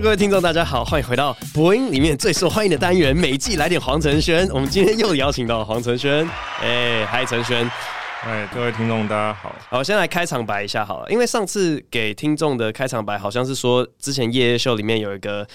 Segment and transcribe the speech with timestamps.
[0.00, 4.46] 各位听众，大家好，欢迎回到播音里面最受欢迎的单元——每季来点黄承轩。
[4.52, 6.28] 我们今天又邀请到黄承轩，
[6.60, 7.68] 哎，嗨，承轩，
[8.22, 9.54] 哎，各位听众，大家好。
[9.68, 15.46] 好，先来开场白一下好了，因为上次给听众的开场白好像是说，之前夜夜秀里面有一个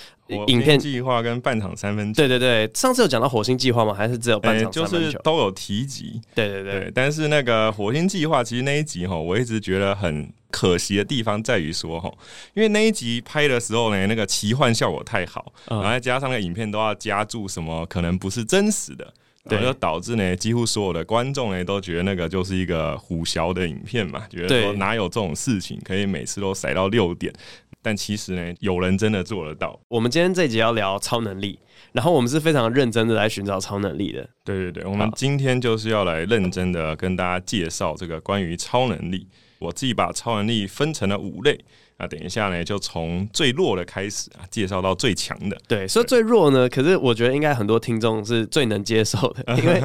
[0.48, 2.22] 影片计划跟半场三分球。
[2.22, 3.94] 对对对，上次有讲到火星计划吗？
[3.94, 5.06] 还是只有半场三分球？
[5.06, 6.22] 就是都有提及。
[6.34, 10.32] 对对对，对，但是那个火星计划，其实那一集哈，我一直觉得很。
[10.52, 12.12] 可惜的地方在于说哈，
[12.54, 19.14] 因为那一集拍的时候呢，那个奇幻效果太好，然后再加上那个影片都要加注什么可能不是真实的，
[19.50, 27.34] 对，就导致呢几乎所有的观众呢都觉得那个就是一个唬洨的影片嘛，觉得说哪有这种事情可以每次都塞到六点，
[27.82, 29.80] 但其实呢有人真的做得到。
[29.88, 31.58] 我们今天这一集要聊超能力，
[31.92, 34.30] 然后我们是非常认真的来寻找超能力的。
[34.46, 39.28] 对对对，我们今天就是要来认真的跟大家介绍这个关于超能力。
[39.62, 41.58] 我自己把超能力分成了五类，
[41.98, 45.56] 那等一下呢，就从最弱的开始啊，介绍到最强的。
[45.68, 49.80] 对，说最弱呢，可是我觉得应该很多听众是最能接受的， 因为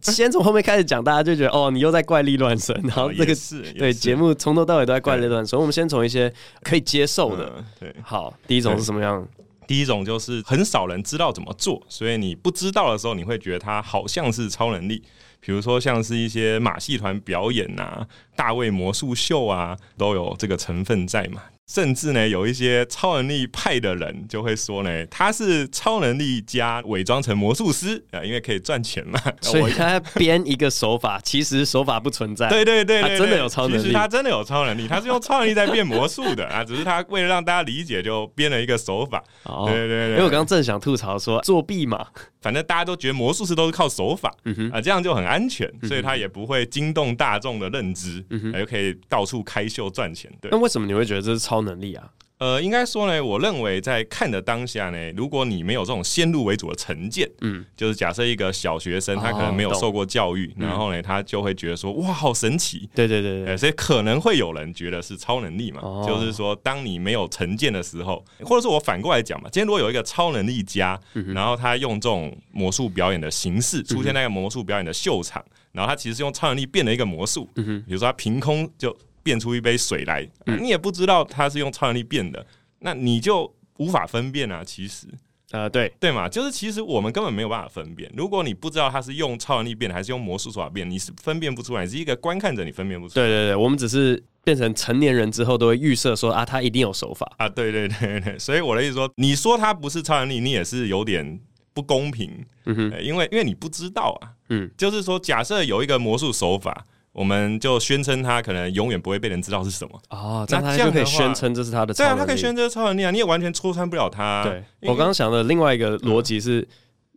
[0.00, 5.48] 先从后面开始讲，大家就觉得哦，你又在怪力乱神，然后这个是对节目从头到尾都在怪力乱神。
[5.48, 7.62] 所以我们先从一些可以接受的。
[7.78, 9.28] 对，好，第一种是什么样？
[9.66, 15.02] 第一种就是很少人知道怎么做，所以你不知道的时候，你会觉得它好像是超能力。
[15.40, 21.42] 比如说，像是一些马戏团表演啊、大卫魔术秀啊，都有这个成分在嘛。
[21.72, 29.20] 甚至呢，有一些超能力派的人就会说呢，他是超能力加伪装成魔术师啊，因为可以赚钱嘛。
[29.40, 32.48] 所以他编一个手法，其实手法不存在。
[32.50, 33.82] 对对对，他真的有超能力。
[33.82, 39.22] 其实他真的有超能力，他是用超能力在变魔术的啊，只是他为了让大家理解，就编了一个手法。
[39.44, 42.04] 哦，对对对，因为我刚刚正想吐槽说作弊嘛，
[42.40, 44.28] 反正大家都觉得魔术师都是靠手法，
[44.72, 50.28] 啊，这样就很安全，所以他也不会惊动大众的认知，嗯哼，又可以到处开秀赚钱。
[50.40, 52.10] 对，那为什么你会觉得这是超能力啊？
[52.38, 70.98] 呃，应该说呢，我认为在看的当下呢，如果你没有这种先入为主的成见，嗯，就是假设一个小学生他可能没有受过教育，然后呢，他就会觉得说，哇，好神奇，对对对对，所以可能会有人觉得是超能力嘛，就是说，当你没有成见的时候，或者说我反过来讲嘛，今天如果有一个超能力家，
[71.34, 78.96] 然后他用这种魔术表演的形式出现在一个魔术表演的秀场，然后他其实是用超能力变了一个魔术，比如说他凭空就。
[79.22, 80.28] 变出一杯水来，
[80.60, 82.44] 你也不知道它是用超能力变的，
[82.80, 84.62] 那你就无法分辨啊。
[84.64, 85.06] 其实，
[85.50, 88.10] 呃，对对嘛，就是其实我们根本没有办法分辨。
[88.16, 91.84] 如果你不知道它是用超能力变的，还是用魔术手法变，你是分辨不出来。
[91.84, 93.26] 你是一个观看者，你分辨不出来。
[93.26, 97.48] 对对对，我们只是变成成年人之后，都会预设说啊，他一定有手法 啊。
[97.48, 101.40] 对对对对，所以我的意思说，你说他不是超能力，你也是有点
[101.74, 102.44] 不公平。
[102.66, 104.32] 嗯哼，因为因为你不知道啊。
[104.50, 106.86] 嗯，就是说，假设有一个魔术手法。
[107.12, 112.16] 我们就宣称他可能永远不会被人知道是什么哦，那他就可以宣称这是他的超能力。
[112.16, 114.44] 对啊，他可以宣称超能力啊，你也完全戳穿不了他。
[114.44, 116.66] 对，我刚刚想的另外一个逻辑是，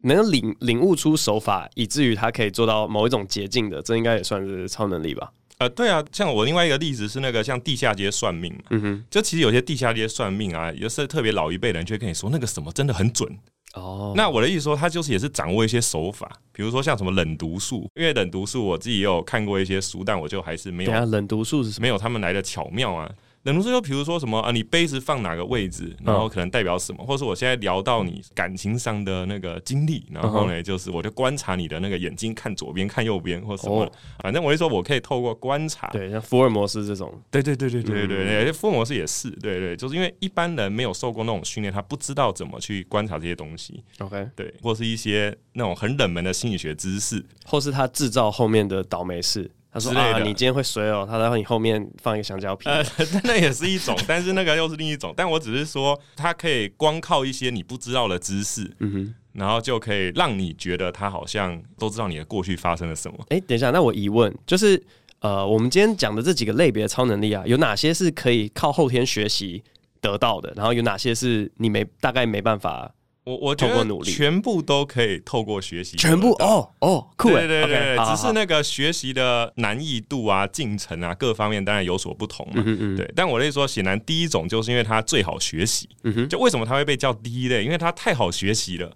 [0.02, 5.32] 能领领悟出手法，以至于他可以做到某一种捷径的，这应该也算是超能力吧？
[5.60, 13.30] 呃，对啊，像我另外一个例子是那个像地下街算命嘛，嗯哼，就其实有些地下街算命啊，有时候特别老一辈人就会跟你说那个什么真的很准。
[13.74, 14.16] 哦，oh.
[14.16, 21.06] 那我的意思说，他就是也是掌握一些手法，比如说像什么冷读术，因为冷读术我自己也有看过一些书，但我就还是没有。
[21.06, 23.10] 冷读术是没有他们来的巧妙啊。
[23.44, 49.52] 冷读术就比如说什么啊，你杯子放哪个位置，然后可能代表什么，或者是我现在聊到你感情上的那个经历，然后呢，就是我就观察你的那个眼睛，看左边，看右边，或什么，反正我就说我可以透过观察，对，像福尔摩斯这种，对对对对对对对，福尔摩斯也是，对对，就是因为一般人没有受过那种训练，他不知道怎么去观察这些东西，OK，对，或是一些那种很冷门的心理学知识，或是他制造后面的倒霉事。
[49.74, 52.84] 他说：“啊，你今天会衰哦。”他然后你后面放一个香蕉皮，呃，
[53.26, 55.14] 那也是一种， 但是那个又是另一种。
[55.18, 63.18] 但我只是说，他可以光靠一些你不知道的知识，嗯哼，然后就可以让你觉得他好像都知道你的过去发生了什么。
[63.30, 64.82] 哎，等一下，那我疑问就是，
[65.22, 69.64] 呃，我们今天讲的这几个类别的超能力啊，有哪些是可以靠后天学习
[70.00, 70.54] 得到的？
[70.56, 72.94] 然后有哪些是你没大概没办法？
[73.26, 76.32] 我我觉得全部都可以透过学习，全部？
[76.34, 82.62] 哦哦，酷，对对对，只是那个学习的难易度啊、进程啊各方面当然有所不同嘛，
[82.98, 83.10] 对。
[83.16, 85.88] 但我的意思说，显然第一种就是因为它最好学习，
[86.30, 87.64] 就为什么它会被叫第一类？
[87.64, 88.92] 因为它太好学习了，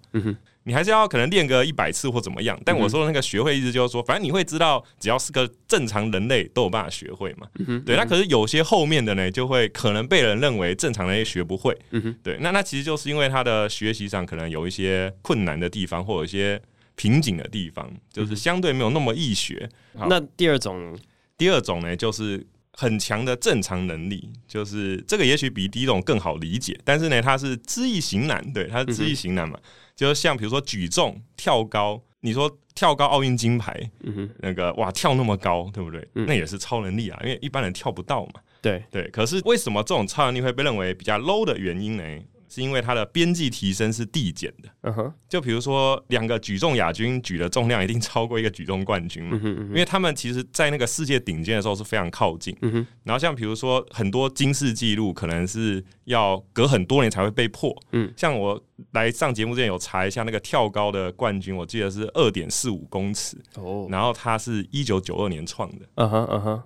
[0.64, 7.46] 你还是要可能练个一百次或怎么样，但我说的那个学会意思就是说，反正你会知道，只要是个正常人类都有办法学会嘛。
[7.66, 11.74] 嗯、对，那可是有些后面的呢，就会可能被人认为正常人也学不会。
[12.22, 16.60] 对，那那其实就是因为他的学习上可能有一些困难的地方，或有一些
[16.96, 19.68] 瓶颈的地方，就是相对没有那么易学。
[19.94, 20.98] 那第二种，
[21.36, 22.46] 第二种呢，就是。
[22.80, 29.62] 很强的正常能力，就是这个也许比第一种更好理解，但是呢，它是知易行难，对，它是知易行难嘛，嗯、
[29.98, 36.06] 就像比如说举重、跳高，你说跳高奥运金牌，嗯哼，那个哇跳那么高，对不对？
[36.14, 39.08] 嗯、那也是超能力啊，因为一般人跳不到嘛，对对。
[39.08, 42.04] 可是为什么这种超能力会被认为比较 low 的原因呢？
[42.48, 58.60] 是因为它的边际提升是递减的，嗯哼，就比如说两个举重亚军举的重量一定超过一个举重冠军嘛，因为他们其实，在那个世界顶尖的时候是非常靠近，嗯哼，然后像比如说很多金氏纪录可能是要隔很多年才会被破，嗯，像我
[58.92, 66.62] 来上节目之前有查一下那个跳高的冠军，我记得是二点四五公尺，哦，然后他是一九九二年创的，嗯哼，嗯哼。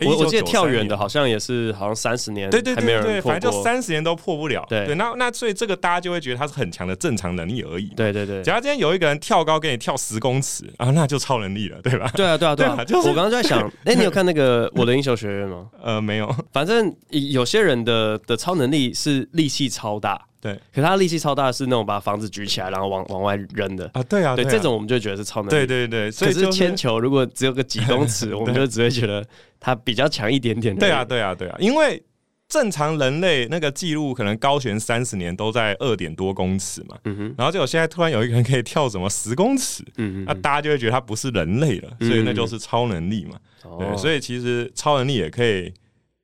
[0.00, 4.64] 我我记得跳远的好像也是，好像三十年，对对对对，反正就三十年都破不了。
[4.68, 7.86] 对对，那那所以这个大家就会觉得他是很强的正常能力而已。
[7.96, 12.10] 对对对，假如今天有一个人跳高给你跳十公尺啊，那就超能力了，对吧？
[12.14, 15.66] 对啊对啊对啊，就是我刚刚就在想， 哎，你有看那个《我的英雄学院》吗？
[15.82, 16.34] 呃，没有。
[16.52, 20.20] 反正有些人的的超能力是力气超大。
[20.46, 24.02] 对，可是他力气超大，是那种把房子举起来然后往往外扔的啊！
[24.04, 25.50] 对啊，对，这种我们就觉得是超能力。
[25.50, 29.26] 对对对，可是铅球如果只有个几公尺， 我们就只会觉得
[29.58, 30.76] 它比较强一点点。
[30.76, 32.02] 对啊，对啊，对啊，因为
[32.48, 43.36] 正常人类那个记录可能高悬三十年都在二点多公尺嘛，嗯哼，然后结果现在突然有一个人可以跳什么十公尺，嗯哼，那大家就会觉得他不是人类了，所以那就是超能力嘛。
[43.80, 45.72] 对，所以其实超能力也可以。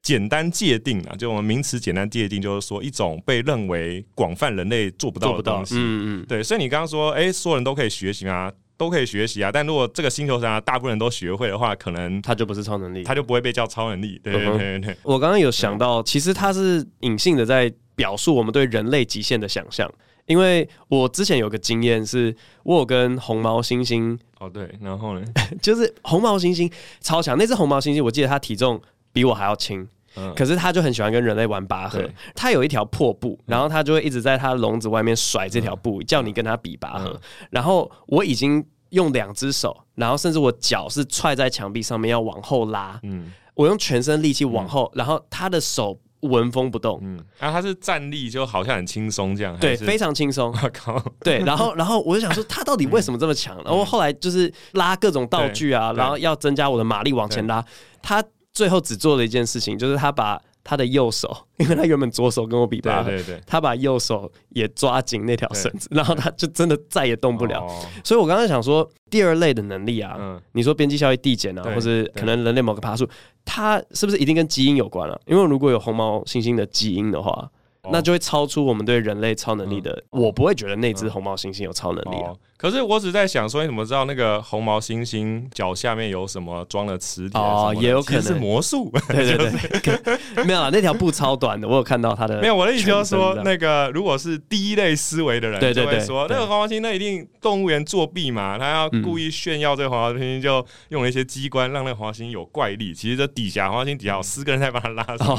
[0.02, 5.76] 简单界定啊，就我们名词简单界定，就是说一种被认为广泛人类做不到的东西。
[5.76, 6.43] 嗯嗯，对。
[6.43, 9.50] 所以你刚刚说，哎、欸，所有人都可以学习啊，都可以学习啊。
[9.52, 14.20] 但如果这个星球上大部分人都学会的话，可能他就不是超能力，他就不会被叫超能力。
[14.25, 14.96] 对对对对，对。
[15.04, 19.88] 我刚刚有想到，其实它是隐性的在表述我们对人类极限的想象。
[20.26, 25.25] 因为我之前有个经验是，我有跟红毛猩猩哦对，然后呢，
[25.60, 26.70] 就是红毛猩猩
[27.00, 28.81] 超强，那只红毛猩猩我记得它体重
[29.12, 29.88] 比我还要轻。
[30.14, 32.06] 嗯、可是他就很喜欢跟人类玩拔河。
[32.35, 37.09] 他有一条破布，然后他就会一直在他笼子外面甩这条布，叫你跟他比拔河。
[37.14, 43.00] 嗯、然后我已经用两只手，然后甚至我脚是踹在墙壁上面要往后拉。
[43.05, 46.99] 嗯，我用全身力气往后，然后他的手纹风不动。
[47.03, 49.56] 嗯，然后他是站立就好像很轻松这样。
[49.58, 50.55] 对，非常轻松。
[50.62, 51.03] 我 靠。
[51.20, 53.56] 对，然后然后我就想说，他到底为什么这么强？
[53.65, 57.65] 然后后来就是拉各种道具啊，然后要增加我的马力往前拉
[58.03, 58.23] 他。
[58.52, 67.66] 最后只做了一件事情，就是他把他的右手， 因为他原本左手跟我比对对对，他把右手也抓紧那条绳子，然后他就真的再也动不了。
[68.04, 73.08] 所以我刚刚想说，第二类的能力啊，嗯、你说边际效益递减啊，或者可能人类某个爬树，
[73.44, 75.19] 它是不是一定跟基因有关啊？
[75.26, 77.50] 因为如果有红毛猩猩的基因的话，
[77.90, 79.90] 那就会超出我们对人类超能力的。
[80.12, 82.32] 嗯、我不会觉得那只红毛猩猩有超能力啊。
[82.62, 87.41] 可是我只在想说，你怎么知道那个红毛猩猩脚下面有什么装了磁铁？
[87.41, 88.88] 哦，也有可能是魔术。
[89.09, 89.50] 对对
[89.81, 89.99] 对，
[90.47, 92.38] 没有啊，那条布超短的，我有看到他的。
[92.41, 102.94] 没有，我的意思就是说，那个如果是第一类思维的人，对对对，说那个红毛猩猩那一定动物园作弊嘛，他要故意炫耀这个红毛猩猩，就用了一些机关让那个红毛猩猩有怪力。
[102.94, 105.37] 其实这底下红毛猩猩底下有四个人在把他拉上，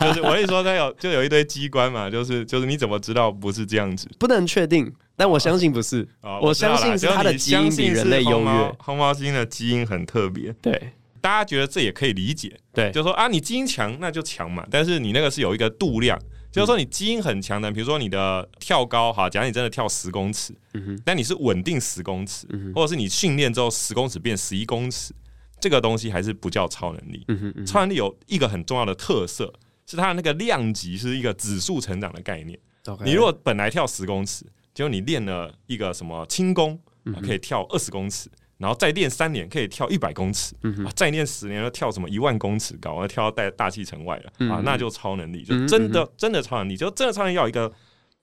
[0.00, 4.06] 就是我的意思说，他有就有一堆机关嘛，就是就是你怎么知道不是这样子？
[4.20, 4.92] 不能确定。
[5.16, 8.76] 但我相信不是，哦、我相信是他的基因比人类优越。
[8.78, 10.92] 红毛基因的基因很特别，对，
[11.22, 20.54] 大家觉得这也可以理解，对，就是说啊，你基因强那就强嘛，但是你那个是有一个度量，嗯、就是说你基因很强的，比如说你的跳高哈，假如你真的跳十公尺，
[21.02, 25.14] 但你是稳定十公尺，或者是你训练之后十公尺变十一公尺，
[25.58, 27.26] 这个东西还是不叫超能力，
[27.64, 29.50] 超能力有一个很重要的特色，
[29.86, 32.58] 是它的那个量级是一个指数成长的概念.
[33.02, 34.44] 你如果本来跳十公尺。
[34.76, 36.78] 结果你练了一个什么轻功，
[37.22, 38.28] 可以跳二十公尺，
[38.58, 40.54] 然后再练三年可以跳一百公尺，
[40.94, 47.72] 再练十年要跳什么一万公尺高，要跳到大大气层外了啊，那就超能力，就真的真的超能力，就真的超能力要有一个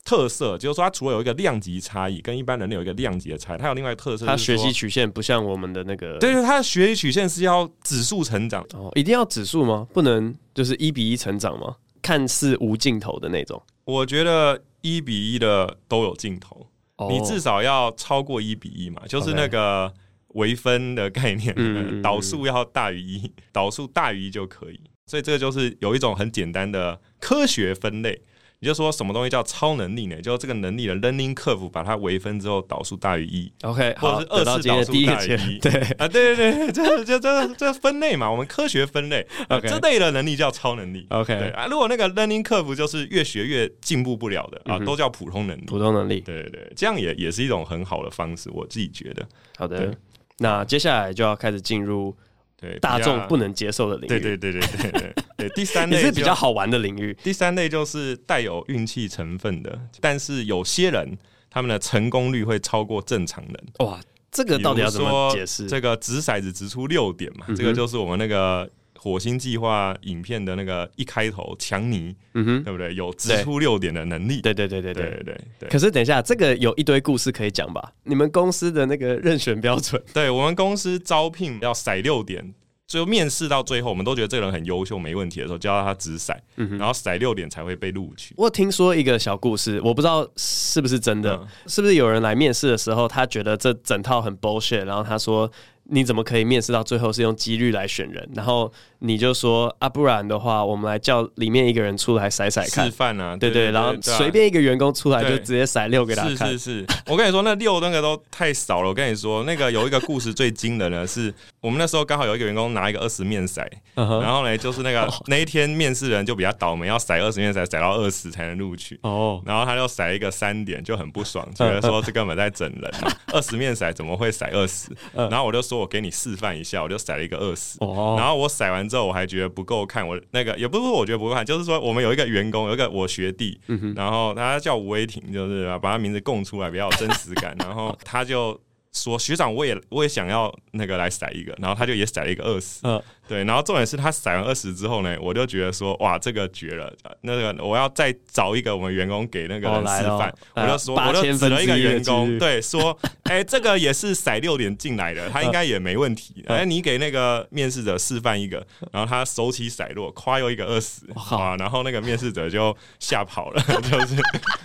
[0.06, 8.64] 特色，就是说它除了有一个量级差异，跟一般人类有一个量级的差异，它有另外一个特色，它学习曲线不像我们的那个，对对，它的学习曲线是要指数成长。
[8.76, 9.88] 哦，一定要指数吗？
[9.92, 11.78] 不能就是一比一成长吗？
[12.04, 14.64] 看似无尽头的那种，我觉得。
[14.86, 17.10] 一比一的都有尽头，oh.
[17.10, 19.94] 你至少要超过一比一嘛，就是那个
[20.34, 28.22] 微分的概念，导数要大于一，导数大于一就可以，所以这个就是有一种很简单的科学分类。
[28.64, 30.22] 你就说什么东西叫超能力呢？
[30.22, 35.74] 就这个能力的 learning curve 把它微分之后导数大于一，OK，或者是二次导数大于一，对。
[35.98, 49.28] 啊，对对对，这这这这分类嘛，我们科学分类，OK，这类的能力叫超能力，OK，对啊，如果那个 learning curve 就是越学越进步不了的啊，都叫普通能力，普通能力，对对对，这样也也是一种很好的方式，我自己觉得。
[49.58, 49.94] 好的，
[50.38, 52.16] 那接下来就要开始进入
[52.58, 55.14] 对大众不能接受的领域，对对对对对对。
[55.48, 57.16] 对，第三类也是比较好玩的领域。
[57.24, 61.18] 第三类就是带有运气成分的，但是有些人
[61.50, 63.88] 他们的成功率会超过正常人。
[63.88, 64.00] 哇，
[64.32, 65.68] 这个到底要怎么解释？
[65.68, 68.70] 这个掷骰子掷出六点嘛，嗯、这个就是我们那个。
[68.96, 72.96] 火星计划影片的那个一开头，强尼，嗯哼，对不对？
[72.96, 75.70] 有掷出六点的能力，对对对对对对对，对。
[75.70, 77.92] 可是等一下，这个有一堆故事可以讲吧？
[78.06, 80.02] 你们公司的那个任选标准？
[80.14, 82.54] 对，我们公司招聘要骰六点，
[82.88, 88.34] 最后面试到最后，我们都觉得这个人很优秀，没问题的时候，就要他掷骰，然后骰六点才会被录取。
[88.38, 95.52] 我听说一个小故事，我不知道是不是真的，嗯、是不是有人来面试的时候，他觉得这整套很 bullshit，然后他说。
[95.88, 98.28] 你怎么可以面试到最后是用几率来选人？
[98.34, 106.48] 然后你就说啊，不然的话，我们来叫里面一个人出来骰骰看示范啊，对对，然后随便一个员工出来就直接骰六给他看。
[106.48, 108.88] 是是是，我跟你说，那六那个都太少了。
[108.88, 113.66] 我跟你说，那个有一个故事最惊人的是，我们那时候刚好有一个员工拿一个二十面骰，
[113.96, 119.00] 然后呢，就是那个 那一天面试人就比较倒霉，要骰二十面骰，骰到二十才能录取。
[119.04, 122.92] 哦，然后他就骰一个三点，就很不爽， 觉得说这根本在整人，
[123.34, 124.90] 二十面骰怎么会骰二十？
[125.14, 126.54] 然后我就说我给你示范。
[126.54, 128.20] 一下我就骰了一个二十，oh.
[128.20, 133.60] 然后我骰完之后我还觉得不够看，我那个也不是说我觉得不够看，就是说我们有一个员工，有一个我学弟，
[133.96, 138.58] 然后他叫吴威霆，就是把他名字供出来比较有真实感，然后他就
[138.94, 142.80] 说学长我也我也想要那个来骰一个，然后他就也骰了一个二十。
[143.28, 156.44] 对，然后重点是他骰完二十之后呢，我就觉得说，哇，这个绝了，那个我要再找一个我们员工给那个人示范，我就说，我就指了一个员工，对，说， 哎，这个也是骰六点进来的，他应该也没问题。
[156.48, 164.16] 哎，你给那个面试者示范一个，然后他手起骰落，夸又一个二十，哇，然后那个面试者就吓跑了， 就是，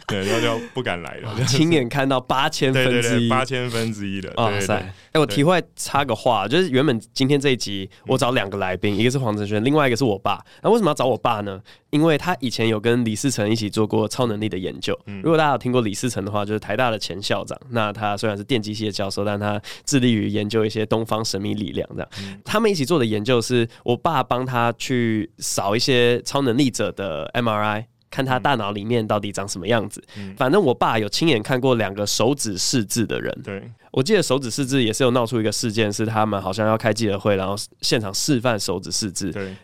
[0.08, 4.92] 对，然后就不敢来了，亲眼看到八千分之一，八千分之一的，哇塞！
[5.18, 8.48] 哎，我题外插个话，就是原本今天这一集我找两。
[8.48, 10.42] 个来宾，一个是黄承轩，另外一个是我爸。
[10.62, 11.60] 那为什么要找我爸呢？
[11.90, 14.98] 因为他以前有跟李思成一起做过超能力的研究。
[15.22, 17.58] 如果大家有听过李思成的话，就是台大的前校长。
[17.68, 21.86] 那他虽然是电机系的教授，但他致力于研究一些东方神秘力量。
[21.94, 22.08] 这样，
[22.42, 27.84] 他们一起做的研究是我爸帮他去扫一些超能力者的 MRI。
[28.10, 30.02] 看他大脑里面到底长什么样子。
[30.16, 33.40] 嗯、反正我爸有亲眼看过两个手指识字的人。
[33.42, 39.30] 对，我记得手指识字也是有闹出一个事件，是他们好像要开记者会，然后现场示范手指识字。
[39.30, 39.54] 对，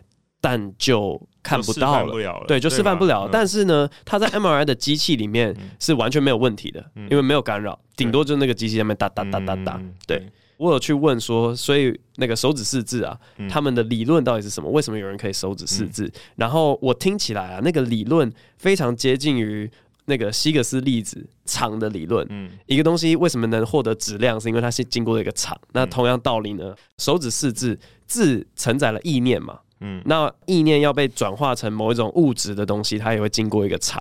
[0.40, 2.18] 但就看不到了。
[2.18, 3.28] 了对，就示范不了。
[3.30, 9.80] 但是呢，他在 MRI 的机器里面是完全没有问题的，嗯、因为没有干扰，顶多就是那个机器上面哒哒哒哒哒。
[10.06, 10.30] 对。
[10.56, 14.70] 我有去问说，所以那个手指识字啊，嗯、他们的理论到底是什么？
[14.70, 16.04] 为什么有人可以手指识字？
[16.06, 19.68] 嗯、然后我听起来啊，那个理论非常接近于
[20.04, 22.25] 那个希格斯粒子场的理论。
[22.30, 25.58] 嗯，一个东西为什么能获得质量，是因为它是经过了一个场。
[25.73, 29.58] 那同样道理呢，手指识字，字承载了意念嘛。
[29.80, 34.00] 嗯，那意念要被转化成某一种物质的东西，它也会经过一个场，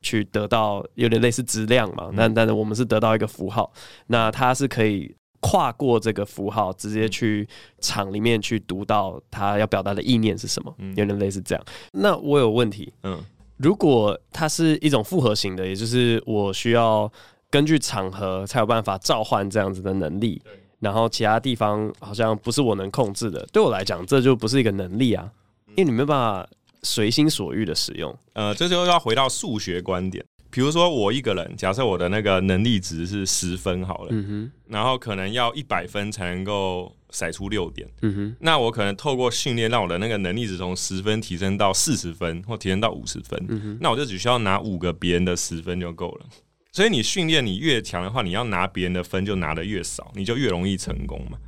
[0.00, 2.08] 去得到有点类似质量嘛。
[2.10, 3.72] 嗯、但但是我们是得到一个符号，
[4.08, 5.14] 那它是可以。
[5.42, 7.46] 跨过这个符号，直接去
[7.80, 11.62] 场里面去读到他要表达的意念是什么，有点类似这样。
[11.90, 13.20] 那我有问题，嗯，
[13.56, 17.10] 如果它是一种复合型的，也就是我需要
[17.50, 20.40] 根据场合才有办法召唤这样子的能力，
[20.78, 25.28] 然后其他地方好像不是我能控制的，对我来讲这就不是一个能力啊，
[25.70, 26.48] 因为你没办法
[26.84, 28.16] 随心所欲的使用。
[28.34, 30.24] 呃，这就要回到数学观点。
[30.52, 46.26] 比如说我一个人，假设我的那个能力值是十分好了，嗯、哼然后可能要一百分才能够甩出六点，嗯、哼那我可能透过训练让我的那个能力值从十分提升到四十分，或提升到五十分，嗯、哼那我就只需要拿五个别人的十分就够了。
[46.70, 51.38] 所以你训练你越强的话，你要拿别人的分就拿的越少，你就越容易成功嘛。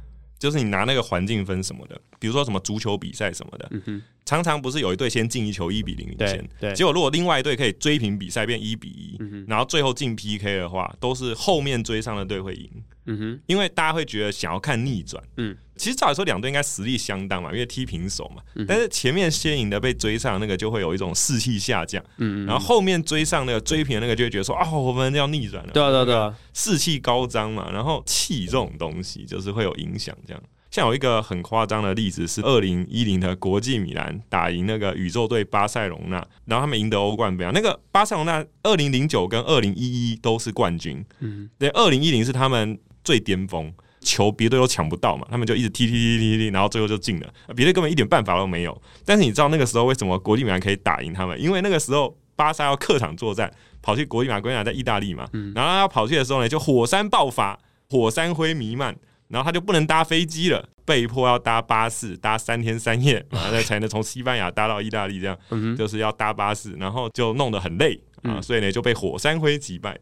[0.45, 12.71] 就是你拿那个环境分什么的，比如说什么足球比赛什么的，嗯、常常不是有一队先进一球一比零领先，对，结果如果另外一队可以追平比赛变一比一、嗯，然后最后进 PK 的话，都是后面追上的队会赢。
[13.07, 15.23] 嗯哼，因为大家会觉得想要看逆转。
[15.39, 18.43] 嗯，其实照理说两队应该实力相当嘛，因为踢平手嘛。
[18.55, 22.03] 嗯、但是前面先赢的被追上那个就会有一种士气下降。
[22.19, 22.47] 嗯嗯。
[22.47, 25.73] 然后后面追上那个追平的那个就会觉得说啊，我们要逆转了。
[25.73, 27.71] 对啊对啊对啊，士气高涨嘛。
[27.73, 30.17] 然后气这种东西就是会有影响。
[30.27, 37.51] 这样，像有一个很夸张的例子是二零一零的国际米兰打赢那个宇宙队巴塞隆纳，然后他们赢得欧冠杯。
[37.53, 39.81] 那个巴塞隆纳二零零九跟二零一
[40.13, 41.05] 一都是冠军。
[41.19, 42.79] 嗯，对，二零一零是他们。
[43.05, 43.71] 最巅峰，
[44.05, 48.83] 球别队都抢不到嘛，他们就一直踢踢踢踢踢，然后最后就进了，别队根本一点办法都没有。
[49.05, 51.41] 但是你知道那个时候为什么国际米兰可以打赢他们？
[51.41, 57.59] 因为那个时候巴萨要客场作战，跑去国际米兰，国际米兰在意大利嘛，然后要跑去的时候呢，就火山爆发，
[57.89, 58.95] 火山灰弥漫，
[59.29, 69.99] 然后他就不能搭飞机了，被迫要搭巴士，搭三天三夜，然后才能从西班牙搭到意大利，这样、嗯、就是要搭巴士，然后就弄得很累啊，所以呢就被火山灰击败，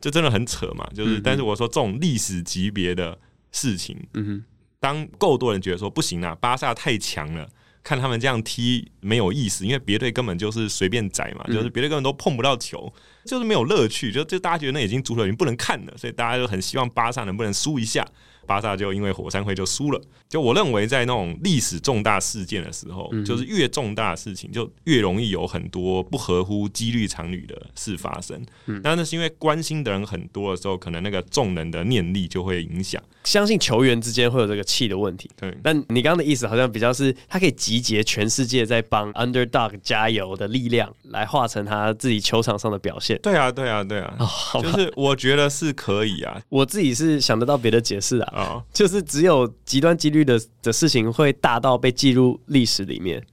[0.00, 3.16] 这真的很扯嘛，就是，但是我说这种历史级别的
[3.52, 4.44] 事情，嗯哼，
[4.80, 7.48] 当够多人觉得说不行啊，巴萨太强了。
[7.80, 12.92] 看他们这样踢没有意思，因为别队根本就是随便宰嘛，就是别队根本都碰不到球，
[13.24, 18.06] 就是没有乐趣，就就大家觉得那已经足球已经不能看了，所以大家就很希望巴萨能不能输一下。
[18.46, 20.00] 巴萨就因为火山灰就输了。
[20.28, 28.44] 就我认为，在那种历史重大事件的时候，就是越重大的事情，就越容易有很多不合乎几率常理的事发生。
[28.82, 33.02] 但那是因为关心的人很多的时候，可能那个众人的念力就会影响。
[33.24, 35.30] 相信球员之间会有这个气的问题。
[35.36, 35.54] 对。
[35.62, 43.18] 但你刚刚的意思好像比较是，他可以集结全世界在帮 underdog 加油的力量，来化成他自己球场上的表现。
[43.22, 44.14] 对啊，对啊，对啊。
[44.18, 46.40] 哦，就是我觉得是可以啊。
[46.48, 48.32] 我自己是想得到别的解释啊。
[48.36, 53.24] 哦，就是只有极端几率的的事情会大到被记录历史里面，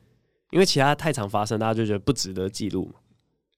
[0.51, 2.91] 因为其他太常发生，大家就觉得不值得记录。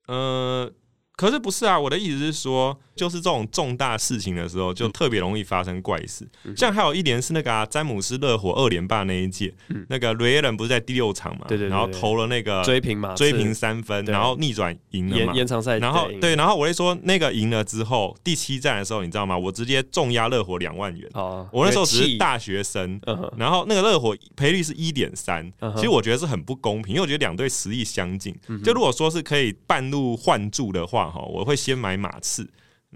[0.07, 0.73] 嗯。
[1.15, 1.79] 可是不是啊？
[1.79, 6.27] 我的意思是说，就是这种重大事情的时候，就特别容易发生怪事。
[6.43, 11.45] 嗯、像还有一年是那个、啊、詹姆斯热火二连霸那一届，嗯、那个雷尔伦不是在第六场嘛？
[11.47, 15.33] 对对，然后投了那个追平嘛，追平三分，然后逆转赢了嘛？
[15.33, 19.37] 延长赛，然后对，然后我就说那个赢了之后，第七战的时候，你知道吗？
[19.37, 21.09] 我直接重压热火两万元。
[21.13, 22.99] 哦，我那时候只是大学生，
[23.37, 30.97] 然后那个热火赔率是一点三，其实我觉得是很不公平，因为我觉得两队实力相近，就如果说是可以半路换注的话。
[31.07, 32.45] 哈，我会先买马刺，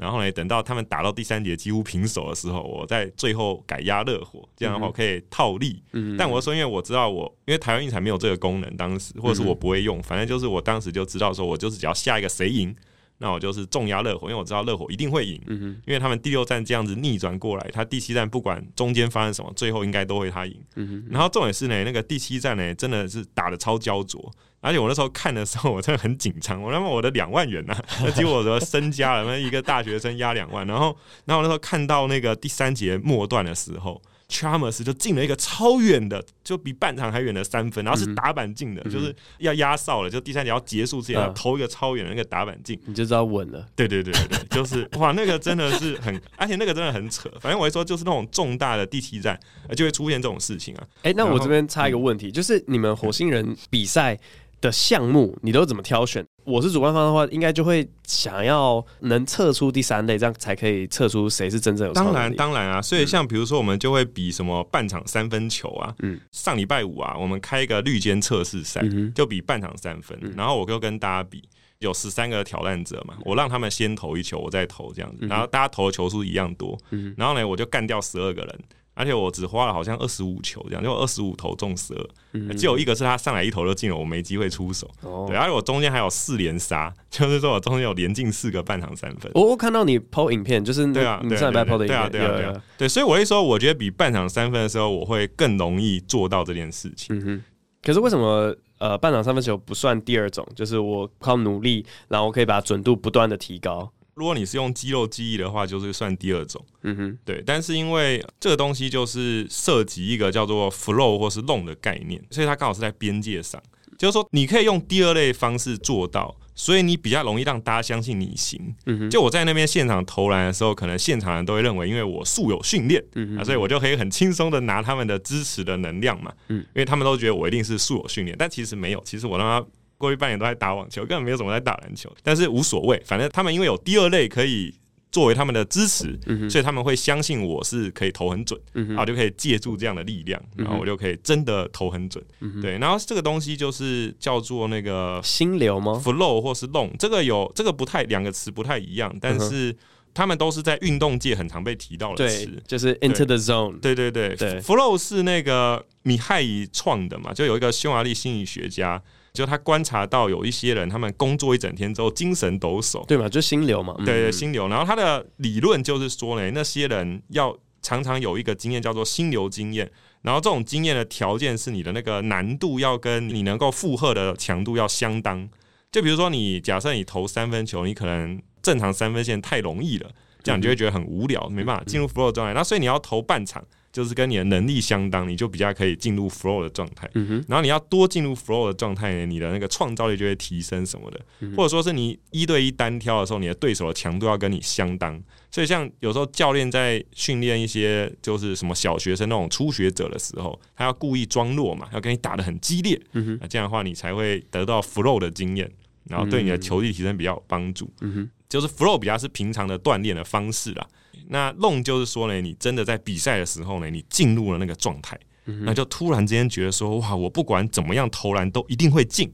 [0.01, 5.79] 然后呢，等到他们打到第三节几乎平手的时候，我再最后改压热火，这样的话我可以套利。
[5.91, 12.75] 嗯，但我说，因为我知道我因为台湾运彩没有这个功能，当时或者是我不会用，反正就是我当时就知道说，我就是只要下一个谁赢。
[13.22, 20.60] 那我就是重压热火，因为我知道热火一定会赢，嗯、因为他们第六战这样子逆转过来，他第七战不管中间发生什么，最后应该都会他赢。
[20.75, 26.60] 嗯、然后重点是呢，那个第七战呢，真的是打的超焦灼，而且我那时候看的时候，我真的很紧张。
[26.60, 34.01] 我那么我的两万元呢、啊，那结果我的身家了，那一个大学生压两万，然后，然后我那时候看到那个第三节末段的时候。
[34.31, 43.67] Chalmers 就进了一个超远的，就比半场还远的三分，然后是打板进的，嗯、就是要压哨了，就第三节要结束之前要投一个超远的那个打板进，你就知道稳了。
[43.75, 47.29] 对对对对， 就是哇，那个真的是很，而且那个真的很扯。
[47.39, 49.37] 反正我会说，就是那种重大的第七战
[49.75, 50.83] 就会出现这种事情啊。
[50.98, 54.17] 哎、欸，那我这边插一个问题，嗯、就是你们火星人比赛
[54.61, 56.24] 的项目，你都怎么挑选？
[56.43, 61.93] 我是主办方的话，应该就会想要能测出第三类，这样才可以测出谁是真正有。
[61.93, 65.93] 当然，当然啊，所以像比如说，我们就会比什么半场三分球啊。
[66.00, 66.19] 嗯。
[66.31, 68.81] 上礼拜五啊，我们开一个绿间测试赛，
[69.13, 70.17] 就比半场三分。
[70.37, 71.43] 然后我就跟大家比，
[71.79, 76.77] 有十三个挑战者嘛，我让他们先投一球，我再投这样子，然后大家投的球数一样多。
[77.17, 78.59] 然后呢，我就干掉十二个人。
[79.01, 84.87] 而且我只花了好像二十五球这样，就二十五投中十二，嗯，只有一个是他上来一投就进了，我没机会出手。
[85.01, 89.31] 哦，对，而且我中间还有四连杀，就是说我中间有连进四个半场三分。
[89.33, 97.18] 我我看到你 PO 影片，就是对啊，你上礼拜 PO 的影片，对啊，对啊，对，所以我会说，我觉得比半场三分的时候，我会更容易做到这件事情。
[97.18, 97.44] 嗯哼。
[97.83, 100.48] 可是为什么呃半场三分球不算第二种？
[100.55, 103.92] 就是我靠努力，然后我可以把准度不断的提高。
[104.13, 106.63] 如果你是用肌肉记忆的话，就是算第二种。
[106.83, 107.41] 嗯哼，对。
[107.45, 113.61] 但是因为这个东西就是涉及一个叫做 flow 或是 long 的概念，所以它刚好是在边界上。
[113.97, 118.75] 就是说，你可以用第二类方式做到，所以你比较容易让大家相信你行。
[118.87, 126.33] 嗯哼，就我在那边现场投篮的时候，可能现场人都会认为，因为我素有训练，嗯哼，所以我就可以很轻松的拿他们的支持的能量嘛。
[126.47, 129.01] 嗯，因为他们都觉得我一定是素有训练，但其实没有。
[129.05, 129.67] 其实我让他。
[130.01, 132.11] 过去半年都在打网球，根本没有怎么在打篮球。
[132.24, 134.74] 但是无所谓，反正他们因为有第二类可以
[135.11, 142.24] 作为他们的支持，嗯、所以他们会相信我是可以投很准，嗯、然后就可以借助这样的力量，然后我就可以真的投很准。
[142.40, 149.75] 嗯、对，然后这个东西就是叫做那个心流吗？Flow 或是 Long，这个有这个不太两个词不太一样，但是
[150.14, 153.81] 他们都是在运动界很常被提到的词，就是 Into the Zone。
[153.81, 159.03] 对对对，对，Flow 是那个米海尔创的嘛，就有一个匈牙利心理学家。
[159.33, 163.29] 就他观察到有一些人，他们工作一整天之后精神抖擞，对吧？
[163.29, 164.67] 就心流嘛，对，对对，心流。
[164.67, 169.89] 然后他的理论就是说呢，那些人要常常有一个经验叫做心流经验。
[170.22, 175.50] 然后这种经验的条件是你的那个难度要跟你能够负荷的强度要相当。
[175.91, 180.11] 就比如说你假设你投三分球，你可能正常三分线太容易了，
[180.44, 182.53] 这样你就会觉得很无聊，没办法进入 flow 状态。
[182.53, 183.65] 那所以你要投半场。
[183.92, 187.10] 就是跟你的能力相当，你就比较可以进入 flow 的状态。
[187.16, 195.22] 嗯哼，然后你要多进入 flow 的状态呢，你的那个创造力就会提升什么的，嗯、或者说是你一对一单挑的时候，你的对手的强度要跟你相当。
[195.50, 202.98] 所以像有时候教练在训练一些就是什么小学生那种初学者的时候，他要故意装弱嘛，要跟你打得很激烈。
[203.12, 205.70] 嗯哼，那这样的话你才会得到 flow 的经验，
[206.06, 207.92] 然后对你的球技提升比较有帮助。
[208.00, 210.88] 嗯哼，就是 flow 比较是平常的锻炼的方式啦。
[211.29, 215.19] 那弄就是说呢，你真的在比赛的时候呢，你进入了那个状态，
[215.63, 219.31] 那就突然之间觉得说，哇，我不管怎么样投篮都一定会进，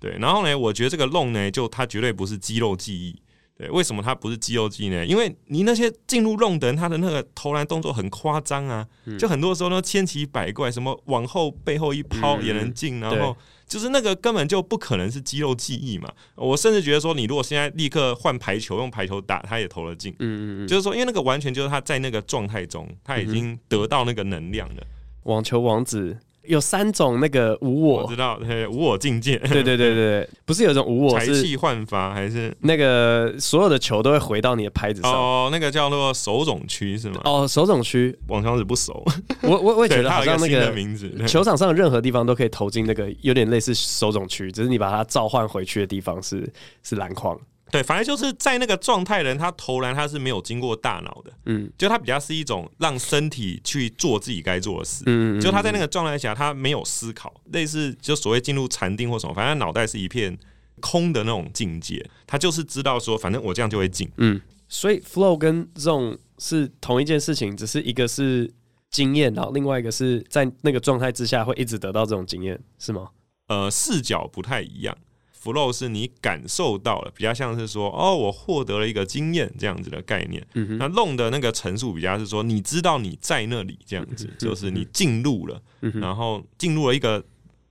[0.00, 0.16] 对。
[0.18, 3.20] 然后呢，我觉得这个弄呢，就它绝对不是肌肉记忆，
[3.56, 3.70] 对。
[3.70, 5.06] 为什么它不是肌肉记忆呢？
[5.06, 8.86] 因为你那些进入弄的人，他的那个投篮动作很夸张啊，
[9.18, 13.36] 就很多时候呢千奇百怪，什么往后背后一抛也能进，然后。
[13.68, 16.10] 就是那个根本就不可能是肌肉记忆嘛！
[16.34, 20.12] 我甚至觉得说，你如果现在立刻换排球，用排球打，他也投了进。
[20.18, 24.82] 嗯嗯嗯，就是说，因为那个完全就是他在那个状态中，他已经得到那个能量了。
[25.24, 26.18] 网球王子。
[26.48, 29.36] 有三种那个无我，我知道，对，无我境界。
[29.38, 35.12] 对对对对， 不是有一种无我是才气焕发，还是那个所有的球都会回到你的拍子上？
[35.12, 37.20] 哦，那个叫做手冢区是吗？
[37.24, 39.04] 哦，手冢区，网球王子不熟。
[39.42, 46.50] 我我我也觉得 好像那个名字， 球场上的任何地方都可以投进那个有点类似手冢区，只是你把它召唤回去的地方是
[46.82, 47.38] 是篮筐。
[47.70, 60.36] 对，反正就是在那个状态，人他投篮他是没有经过大脑的，嗯，就他比较是一种让身体去做自己该做的事，嗯，就他在那个状态下，他没有思考，类似就所谓进入禅定或什么，反正脑袋是一片
[60.80, 68.50] 空的那种境界，他就是知道说，反正我这样就会进，嗯，所以 flow 跟 zone 是同一件事情，只是一个是
[68.90, 73.08] 经验，然后另外一个是在那个状态之下会一直得到这种经验，是吗？
[73.48, 74.96] 呃，视角不太一样。
[75.42, 80.46] Flow 是你感受到了，比较像是说，哦，我获得了一个经验这样子的概念。
[80.54, 87.24] 嗯、那 zone 的那个陈述比较是说，你知道你在那里这样子，嗯、就是你进入了，嗯、然后进入了一个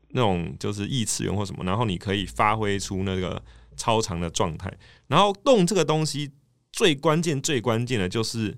[0.09, 3.41] 那种就是异次元或什么，然后你可以发挥出那个
[3.75, 4.71] 超长的状态。
[5.07, 6.31] 然后 zone 这个东西
[6.71, 8.57] 最关键、最关键的就是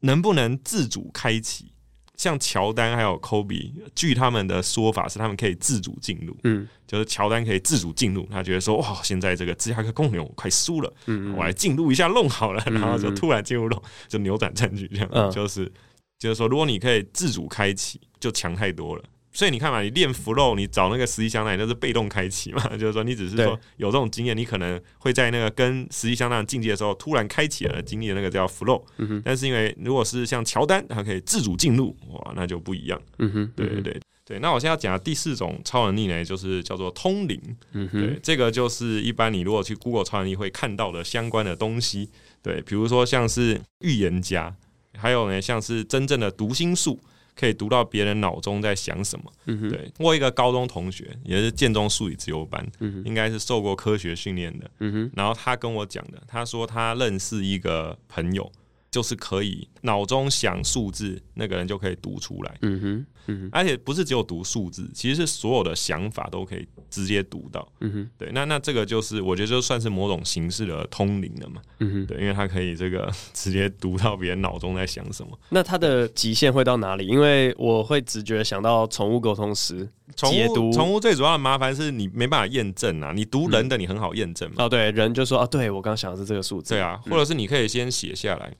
[0.00, 1.72] 能不能自主开启。
[2.18, 15.72] 像乔丹还有科比，据他们的说法是他们可以自主进入，嗯，就是乔丹可以自主进入，他觉得说哇，现在这个芝加哥公牛快输了，嗯，嗯，我来进入一下弄好了，然后就突然进入弄，就扭转战局这样，嗯，就是
[16.18, 19.04] 就是说，如果你可以自主开启，就强太多了。
[19.30, 28.82] 所以你看嘛，你练 flow，你找那个实际相当，那是被动开启嘛， 就是说你只是说有这种经验，你可能会在那个跟实际相当的境界的时候突然开启了经历的那个叫 flow。
[28.96, 29.22] 嗯。
[29.24, 33.00] 但是因为如果是像乔丹，他可以自主进入，哇，那就不一样。
[33.18, 33.52] 嗯哼。
[33.54, 34.38] 对对对对。
[34.40, 37.40] 那我现在要讲的第四种超能力呢，就是叫做通灵。
[37.72, 38.00] 嗯哼。
[38.00, 42.10] 对，这个就是一般你如果去 Google 超能力会看到的相关的东西。
[42.42, 44.56] 对，比如说像是预言家，
[44.96, 46.98] 还有呢像是真正的读心术。
[47.38, 49.32] 可以读到别人脑中在想什么。
[49.46, 54.70] 嗯，对，我一个高中同学也是建中数理自由班，嗯，应该是受过科学训练的。
[54.80, 58.50] 嗯，然后他跟我讲的，他说他认识一个朋友。
[58.90, 62.56] 就是可以脑中想数字，那个人就可以读出来。
[62.62, 67.66] 嗯哼，嗯哼，而且不是只有读数字，其实是所有的想法都可以直接读到。
[67.80, 71.62] 嗯哼，对，那那这个就是我觉得就算是某种形式的通灵了嘛。
[71.78, 75.38] 嗯哼，对，因为它可以这个 直接读到别人脑中在想什么。
[75.50, 77.06] 那它的极限会到哪里？
[77.06, 80.72] 因为我会直觉想到宠物沟通师解读。
[80.72, 84.64] 宠物最主要的麻烦是你没办法验证啊，你读人的你很好验证嘛。
[84.64, 86.74] 哦，对，人就说啊，对我刚想的是这个数字。
[86.74, 88.54] 对啊，或者是你可以先写下来。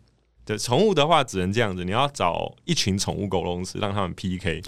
[0.49, 4.63] 对，宠物的话只能这样子，你要找一群宠物狗笼子，让他们 PK，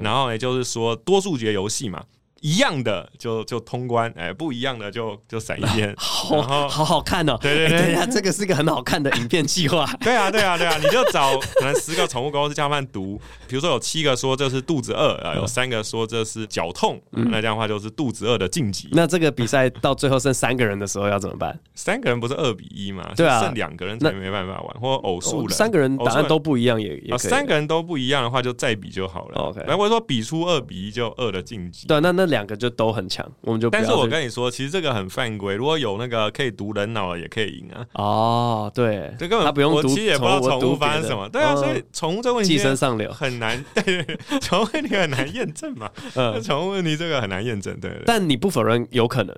[0.00, 2.02] 然后呢，就是说多数决游戏嘛。
[2.42, 7.36] 一样的就就通关，哎，不一样的就就闪一边， 好好好看哦！
[7.40, 9.86] 对对对，呀，这个是一个很好看的影片计划。
[10.00, 18.88] 对啊对啊对啊，你就找可能十个宠物沟通师叫他们读，比如说有七个说这是肚子饿啊，有三个说这是脚痛，那这样的话就是肚子饿的晋级。
[18.92, 21.58] 那这个比赛到最后剩三个人的时候要怎么办？
[21.74, 23.10] 三个人不是二比一吗？
[23.16, 25.56] 对啊，剩两个人才没办法玩，或偶数人。
[25.56, 29.40] 三个人答案都不一样也也三个人都不一样的话就再比就好了。
[29.40, 31.86] OK，那或者说比出二比一就二的晋级。
[31.86, 33.06] 对，那那两个就都很。
[33.08, 33.70] 强，我们就。
[33.70, 35.54] 但是我跟你说，其实这个很犯规。
[35.54, 37.86] 如果有那个可以读人脑的，也可以赢啊。
[37.94, 39.76] 哦，对，这根本他不用读。
[39.76, 41.28] 我其实也不知道宠物发生什么。
[41.28, 43.64] 对啊，所以宠物这个问题，寄生上流很难。
[43.74, 44.04] 对，
[44.40, 45.88] 宠物问题很难验证嘛。
[46.16, 47.78] 嗯， 宠物问题这个很难验证。
[47.78, 49.34] 对，但你不否认有可能。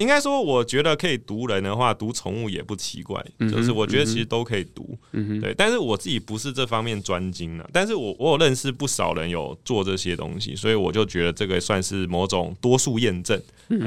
[0.00, 3.22] 应该说，我觉得可以读人的话，读宠物也不奇怪。
[3.38, 5.54] 嗯、就是我觉得其实都可以读，嗯、对。
[5.54, 13.40] 但是我自己不是这方面专精了，但是我我有认识不少人有做这些东西，所以我就觉得这个算是某种多数验证，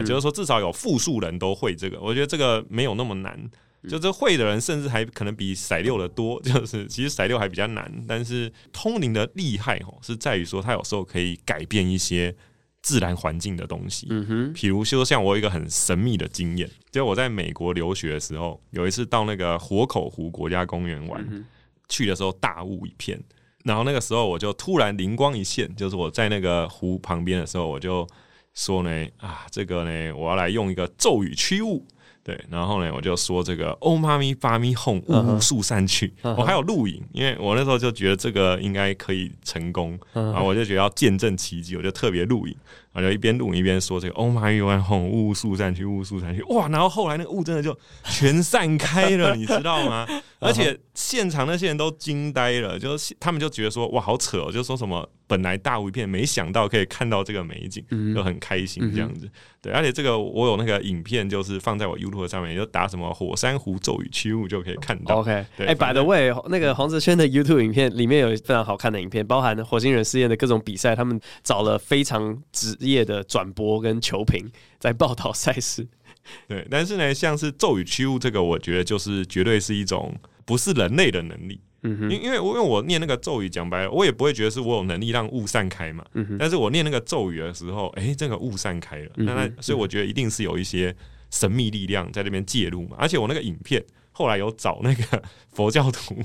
[0.06, 3.50] 就是说至少有复数人都会这个，我觉得这个没有那么难。
[3.90, 12.34] 就这会的人甚至还可能比骰六的多， 就是其实骰六还比较难，但是通灵的厉害哦，是在于说它有时候可以改变一些
[12.84, 14.06] 自然环境的东西。
[14.12, 21.44] 嗯哼，比如说像我有一个很神秘的经验，就我在美国留学的时候，有一次到那个活口湖国家公园玩，嗯、
[21.90, 23.20] 去的时候大雾一片，
[23.64, 28.08] 然后那个时候我就突然灵光一现，就是我在那个湖旁边的时候，我就
[28.54, 31.88] 说呢啊，这个呢，我要来用一个咒语驱雾。
[32.24, 42.56] 对，然后呢，我就说这个“欧妈咪巴咪哄，雾雾速散去”，我还有录影，因为我那时候就觉得这个应该可以成功，然后我就觉得要见证奇迹，我就特别录影。
[42.94, 46.68] 我就一边录一边说这个 “Oh my God”，轰雾速散去，雾速散去，哇！
[46.68, 47.76] 然后后来那个雾真的就
[48.06, 50.08] 全散开了， 你知道吗？
[50.40, 59.28] 而且现场那些人都惊呆了，就是他们就觉得说哇，好扯哦，就说什么本来大雾一片，没想到可以看到这个美景，就很开心这样子。
[59.62, 65.22] 对，而且这个我有那个影片，就是放在我 YouTube 上面，就打什么火山湖咒语区雾就可以看到。
[65.22, 72.78] OK，哎，By the way，那个黄泽轩的 YouTube 影片里面有非常好看的影片，包含火星人试验的各种比赛，他们找了非常直。
[72.88, 75.88] 业的转播跟球评在报道赛事，
[76.48, 80.16] 对，但是呢，像是咒语驱雾这个，我觉得就是绝对是一种
[80.46, 90.96] 不是人类的能力，嗯哼，因因为我因为我念那个咒语，讲白了，我也不会觉得是我有能力让雾散开嘛，嗯哼，但是我念那个咒语的时候，哎、欸，这个雾散开了，那那所以我觉得一定是有一些
[91.30, 93.84] 神秘力量在那边介入嘛，而且我那个影片。
[94.14, 96.16] 后来有找那个佛教徒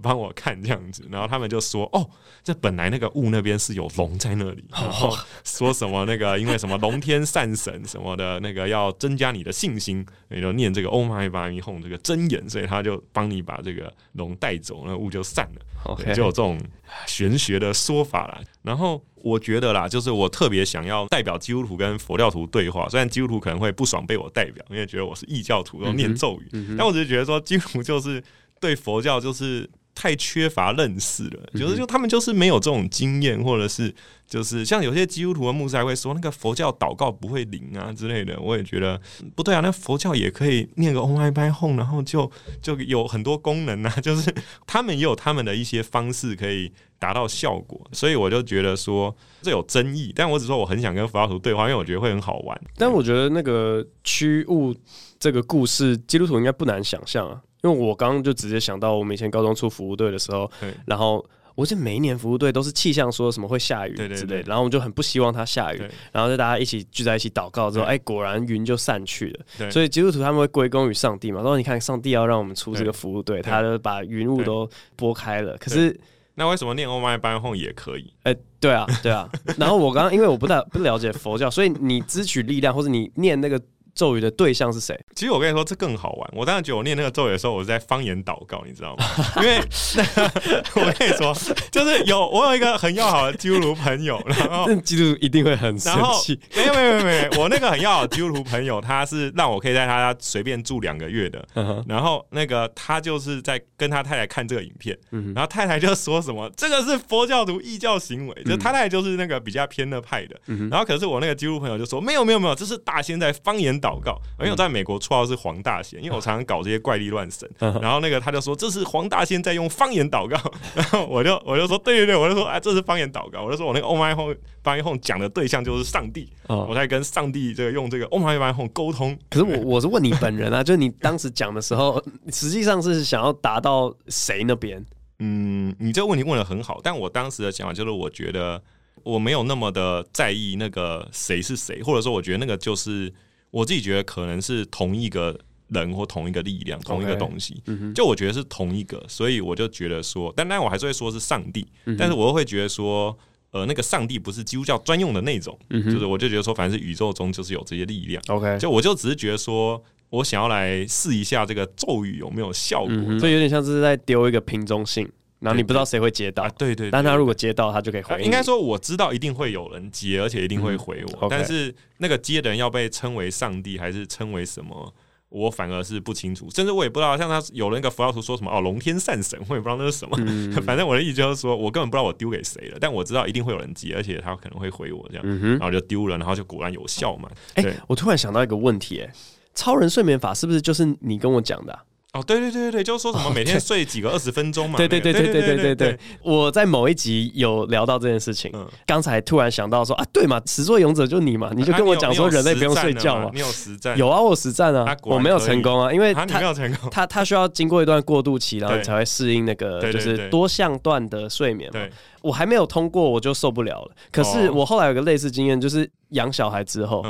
[0.00, 2.08] 帮我看这样子，然后他们就说：“哦，
[2.42, 16.14] 这本来那个雾那边是有龙在那里，然后说什么那个因为什么龙天善神什么的，那个要增加你的信心，你就念这个 Om Mani Padme Hum 这个真言，所以他就帮你把这个龙带走，那雾就散了。
[16.14, 16.58] 就有这种
[17.06, 18.40] 玄学的说法啦。
[18.62, 28.22] 然后。”我觉得啦，就是我特别想要代表基督徒跟佛教徒对话，虽然基督徒可能会不爽被我代表，因为觉得我是异教徒，然后念咒语，嗯嗯、但我只是觉得说基督徒就是
[28.60, 33.94] 对佛教就是太缺乏认识了，嗯、就是就他们就是没有这种经验，或者是
[34.26, 39.00] 就是像有些基督徒的牧师还会说那个佛教祷告不会灵啊之类的，我也觉得
[39.34, 44.34] 不对啊，那佛教也可以念个 Om Mani Padme 然后就就有很多功能啊， 就是
[44.66, 46.72] 他们也有他们的一些方式可以。
[47.02, 52.56] 达到效果，所以我就觉得说这有争议，但我只说我很想跟佛教徒对话，因为我觉得会很好玩。
[52.76, 54.72] 但我觉得那个驱雾
[55.18, 69.40] 这个故事，基督徒应该不难想象啊，因为我刚刚就直接想到我们以前高中出服务队的时候，对然后我记得每一年服务队都是气象说什么会下雨之类，对对对，然后我们就很不希望它下雨，对然后就大家一起聚在一起祷告之后，哎对，果然云就散去了。
[69.58, 75.98] 对所以基督徒他们会归功于上帝嘛，说你看上帝要让我们出这个服务队，他就把云雾都拨开了，可是。
[76.34, 78.10] 那为什么念 Om Mani Padme Hum 也可以？
[78.22, 79.28] 哎、欸，对啊，对啊。
[79.58, 83.60] 然后我刚刚因为我不太不了解佛教，所以你支取力量或者你念那个。
[83.94, 84.98] 咒语的对象是谁？
[85.14, 86.30] 其实我跟你说，这更好玩。
[86.34, 89.04] 我当时觉得我念那个咒语的时候，我是在方言祷告，你知道吗？
[89.36, 89.60] 因为
[89.96, 91.34] 那 个我跟你说，
[91.70, 96.38] 就是有我有一个很要好的基督徒朋友，然后基督徒一定会很生气。
[96.56, 101.46] 没有没有没有，我那个很要好的基督徒朋友，他是让我可以在他家随便住两个月的。
[101.86, 104.96] 然后那个他就是在跟他太太看这个影片，
[105.34, 110.40] 然后太太就说什么：“这个是佛教徒异教行为。”就他太太就是那个比较偏的派的。
[110.70, 117.50] 然后可是我那个基督徒朋友就说：“没有没有没有，这是大仙在方言。”祷告，因为我在美国绰号是黄大仙，因为我常常搞这些怪力乱神。
[117.82, 120.38] 然后那个他就说，这是黄大仙在用方言祷告，
[120.74, 129.18] 然后我就我就说对对对，我就说哎，这是方言祷告，我就说我那个 Om Mani Padme Hum 讲的对象就是上帝，我在跟上帝这个用这个 Om Mani Padme 沟通。
[129.28, 134.84] 可是我我是问你本人啊，就是你当时讲的时候， 实际上是想要达到谁那边？
[135.18, 138.62] 嗯，你这个问题问的很好，但我当时的想法就是，我觉得
[139.02, 143.12] 我没有那么的在意那个谁是谁，或者说我觉得那个就是。
[143.52, 145.38] 我自己觉得可能是同一个
[145.68, 147.62] 人或同一个力量，同一个东西。
[147.66, 147.92] Okay.
[147.92, 151.64] 就我觉得是同一个，所以我就觉得说，但但我还是会说是上帝。
[151.98, 153.16] 但是我又会觉得说，
[153.50, 158.22] 呃，那个上帝不是基督教专用的那种，就是我就觉得说，反正是宇宙中就是有这些力量。
[158.28, 165.06] OK，就我就只是觉得说我想要来试一下这个咒语有没有效果，所以有点像是在丢一个瓶中信。
[165.42, 168.22] 然后你不知道谁会接到，对对，但他如果接到，他就可以回。
[168.22, 171.26] 应该说我知道一定会有人接，而且一定会回我。
[171.28, 174.94] 但是那个接的人要被称为上帝，还是称为什么，
[175.30, 176.48] 我反而是不清楚。
[176.50, 180.16] 甚至我也不知道，像他有那个佛教徒说什么哦，龙天善神，我也不知道那是什么。
[180.62, 185.40] 反正我的意思就是说，我根本不知道我丢给谁了，但我知道一定会有人接，而且他可能会回我这样。
[185.58, 187.28] 然后就丢了，然后就果然有效嘛。
[187.54, 189.12] 哎，我突然想到一个问题，哎，
[189.54, 191.76] 超人睡眠法是不是就是你跟我讲的？
[192.12, 194.76] 哦，对对对对，就是说什么每天睡几个二十分钟嘛。
[194.76, 195.98] 对对对对对对对对。
[196.22, 198.52] 我在某一集有聊到这件事情，
[198.84, 203.30] 刚才突然想到说啊，对嘛，始作俑者就你嘛，你就跟我讲说人类不用睡觉嘛。
[203.32, 203.96] 你有实战？
[203.96, 211.80] 有啊，我实战啊，我没有成功啊，因为他没有成功，他他需要经过一段过渡期，然后才会适应那个就是多项段的睡眠嘛。
[212.20, 213.90] 我还没有通过，我就受不了了。
[214.12, 217.02] 可是我后来有个类似经验，就是养小孩之后。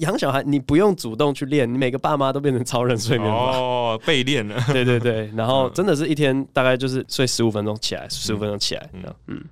[0.00, 4.62] 养小孩，你不用主动去练，你每个爸妈都变成超人睡眠法哦，被练了。
[4.72, 8.90] 对对对，然后真的是一天大概就是睡十五分钟起来，十五分钟起来。
[8.92, 9.44] 嗯嗯，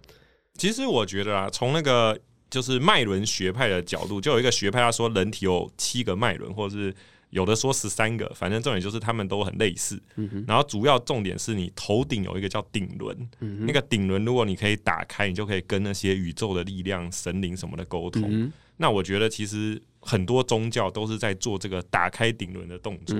[0.57, 2.19] 其实我觉得啊，从那个
[2.51, 6.95] 就是脉轮学派的角度，就有一个学派他说人体有七个脉轮，或者是
[7.31, 10.01] 有的说十三个，反正重点就是他们都很类似。
[10.17, 18.23] 嗯哼，然后主要重点是你头顶有一个叫顶轮，嗯哼，那个顶轮如果你可以打开，你就可以跟那些宇宙的力量、神灵什么的沟通。
[18.31, 23.17] 嗯那我觉得其实很多宗教都是在做这个打开顶轮的动作。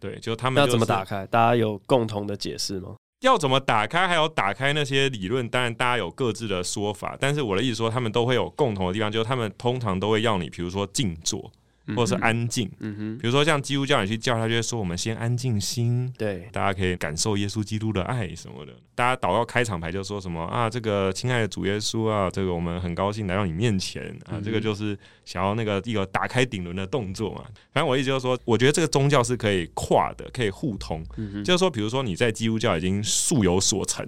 [0.00, 1.24] 对，就他们要怎么打开？
[1.26, 2.96] 大家有共同的解释吗？
[3.20, 4.08] 要怎么打开？
[4.08, 7.16] 还有打开那些理论，当然大家有各自的说法。
[7.20, 11.52] 但是我的意思说，他们都会有共同的地方，就是他们通常都会要你，比如说静坐。
[11.88, 18.72] 或者是安静，嗯哼，比如说像基督教你去叫他，就会说我们先安静心，对，大家可以感受耶稣基督的爱什么的。
[18.94, 27.42] 大家祷告开场白就说什么啊，这个亲爱的主耶稣啊，这个我们很高兴来到你面前啊，这个就是想要那个一个打开顶轮的动作嘛。
[27.72, 31.02] 反正我意思就是说，我觉得这个宗教是可以跨的，可以互通。
[31.42, 34.06] 就是说，比如说你在基督教已经素有所成，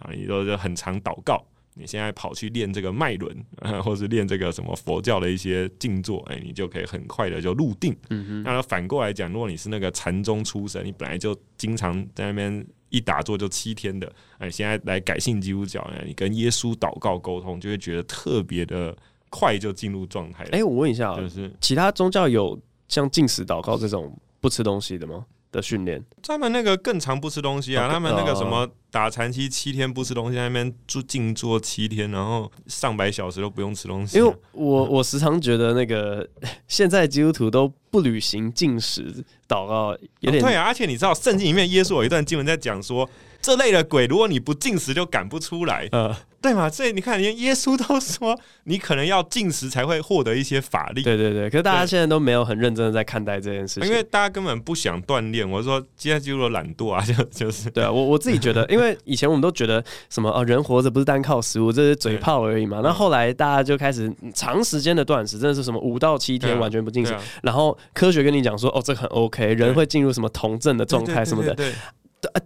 [0.00, 1.44] 啊，你都是很常祷告。
[1.78, 7.94] 你现在跑去练这个脉轮，啊， 或是练这个什么佛教的一些静坐，哎，你就可以很快的就入定。
[8.42, 18.96] 那反过来讲，如果你是那个禅宗出身，你本来就经常在那边一打坐就七天的，哎，现在来改信基督教，你跟耶稣祷告沟通，就会觉得特别的
[19.28, 20.44] 快就进入状态。
[20.52, 22.58] 哎，我问一下，就是其他宗教有
[22.88, 25.26] 像进食祷告这种不吃东西的吗？
[25.56, 34.18] 的训练，他们那个更常不吃东西啊，他们那个什么打禅七七天不吃东西，在那边住静坐七天，然后上百小时都不用吃东西。
[34.18, 36.28] 因为我我时常觉得那个
[36.68, 40.64] 现在基督徒都不履行禁食祷告，有点、哦、对啊。
[40.64, 43.08] 而且你知道圣经里面耶稣有一段经文在讲说，
[43.40, 45.88] 这类的鬼如果你不进食就赶不出来。
[45.92, 46.14] 嗯。
[46.46, 46.70] 对嘛？
[46.70, 51.02] 所以你看，连耶稣都说，你可能要进食才会获得一些法力。
[51.02, 55.48] 对对对，可是大家现在都没有很认真的在看待这件事情，因为大家根本不想锻炼。
[55.48, 57.90] 我说，现在进入了懒惰啊， 就就是对啊。
[57.90, 62.80] 我我自己觉得，因为以前我们都觉得什么哦，人活着不是单靠食物，这是嘴炮而已嘛。
[62.80, 71.56] 那后来大家就开始长时间的断食，真的是什么五到七天完全不进食，然后科学跟你讲说，哦，这个很 OK，人会进入什么酮症的状态什么的。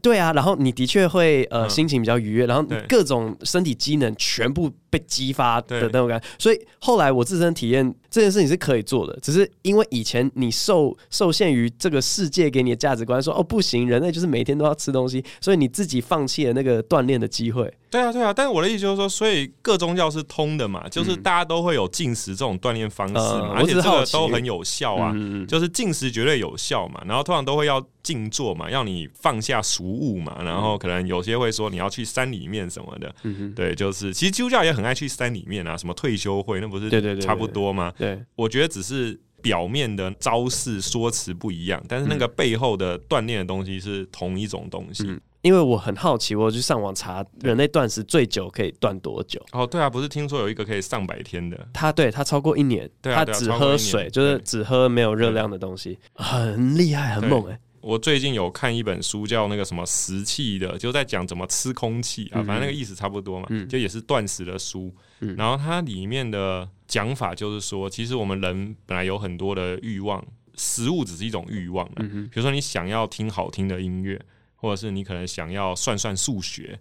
[0.03, 17.73] 对啊，然后你的确会呃心情比较愉悦，然后各种身体机能全部被激发的那种感觉，所以后来我自身体验这件事情是可以做的，只是因为以前你受受限于这个世界给你的价值观，说哦不行，人类就是每天都要吃东西，所以你自己放弃了那个锻炼的机会。
[17.91, 25.13] 对啊，对啊，但是我的意思就是说，所以各宗教是通的嘛，就是大家都会有进食这种锻炼方式嘛，而且这个都很有效啊，
[25.49, 34.81] 就是进食绝对有效嘛，然后通常都会要静坐嘛，要你放下俗物嘛，然后可能有些会说你要去山里面什么的，嗯对，就是其实基督教也很。
[34.81, 37.93] 爱去山里面啊，什么退休会，那不是差不多吗？
[37.99, 45.05] 对，对，对，对，我觉得只是表面的招式说辞不一样，但是那个背后的锻炼的东西是同一种东西。
[45.07, 49.41] 嗯，因为我很好奇，我去上网查人类断食最久可以断多久？
[49.53, 51.69] 哦，对啊，不是听说有一个可以上百天的？
[51.73, 57.61] 他对他超过一年，他只喝水，就是只喝没有热量的东西，很厉害，很猛哎。
[57.81, 64.95] 我最近有看一本书，叫那个什么食气的，就在讲怎么吃空气啊，反正那个意思差不多嘛，就也是断食的书。
[65.37, 70.23] 然后它里面的讲法就是说，其实我们人本来有很多的欲望，
[70.57, 71.89] 食物只是一种欲望。
[72.31, 74.21] 比如说你想要听好听的音乐，
[74.57, 76.79] 或者是你可能想要算算数学，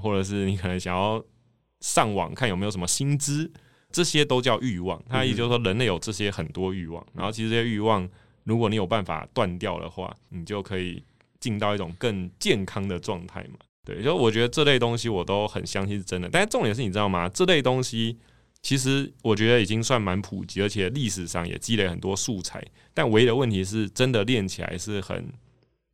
[0.00, 1.22] 或者是你可能想要
[1.80, 3.50] 上网看有没有什么新知，
[3.92, 5.02] 这些都叫欲望。
[5.08, 8.08] 它意思就是说，人类有这些很多欲望，然后其实这些欲望。
[8.48, 11.04] 如果你有办法断掉的话，你就可以
[11.38, 13.58] 进到一种更健康的状态嘛。
[13.84, 16.30] 对，就我觉得这类东西我都很相信是真的。
[16.32, 17.28] 但是重点是你知道吗？
[17.28, 18.16] 这类东西
[18.62, 22.66] 其实我觉得已经算蛮普及，而且历史上也积累很多素材。
[22.94, 25.30] 但唯一的问题是，真的练起来是很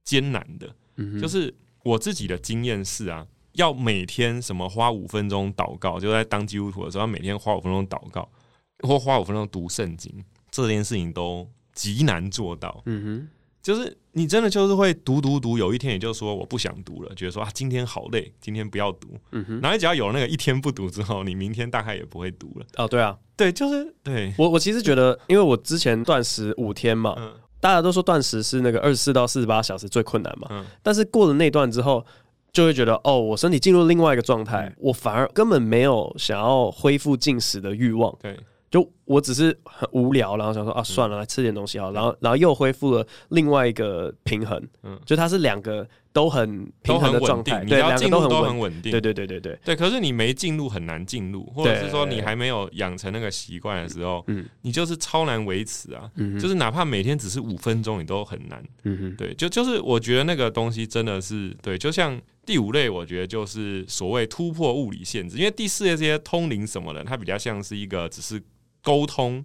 [0.05, 0.73] 艰难的。
[0.95, 1.21] 嗯。
[1.21, 8.31] 就是我自己的经验是啊，要每天什么花五分钟祷告，就在当基督徒的时候，要每天花五分钟祷告，
[8.79, 11.51] 或花五分钟读圣经，这件事情都。
[11.75, 13.29] 极难做到，嗯哼，
[13.63, 22.67] 就是你真的就是会读读读，有一天也就是说我不想读了，觉得说啊今天好累，今天不要读，嗯哼，然后你只要有那个一天不读之后，你明天大概也不会读了。
[22.77, 24.33] 哦，对啊，对，就是对。
[24.39, 27.15] 我我其实觉得，因为我之前断食五天嘛。
[27.19, 27.35] 嗯。
[27.61, 32.05] 大家都说断食是那个二十四到四十八小时最困难嘛，嗯、但是过了那段之后，
[32.53, 38.15] 就会觉得哦，我身体进入另外一个状态，嗯、我反而根本没有想要恢复进食的欲望。
[38.21, 38.39] 对。
[38.75, 49.57] 就我只是很无聊，然后想说啊，算了，来吃点东西好，然后然后又恢复了另外一个平衡，嗯，就它是两个都很平衡的状态，对，两个都很稳定，对对对对对。
[49.65, 49.77] 对。
[49.77, 68.43] 可是你没进入很难进入，或者是说你还没有养成那个习惯的时候，嗯，你就是超难维持啊，嗯，就是哪怕每天只是五分钟，你都很难，嗯哼，对，就就是我觉得那个东西真的是对，就像第五类，我觉得就是所谓突破物理限制，因为第四类这些通灵什么的，它比较像是一个只是。
[68.85, 69.43] 沟通，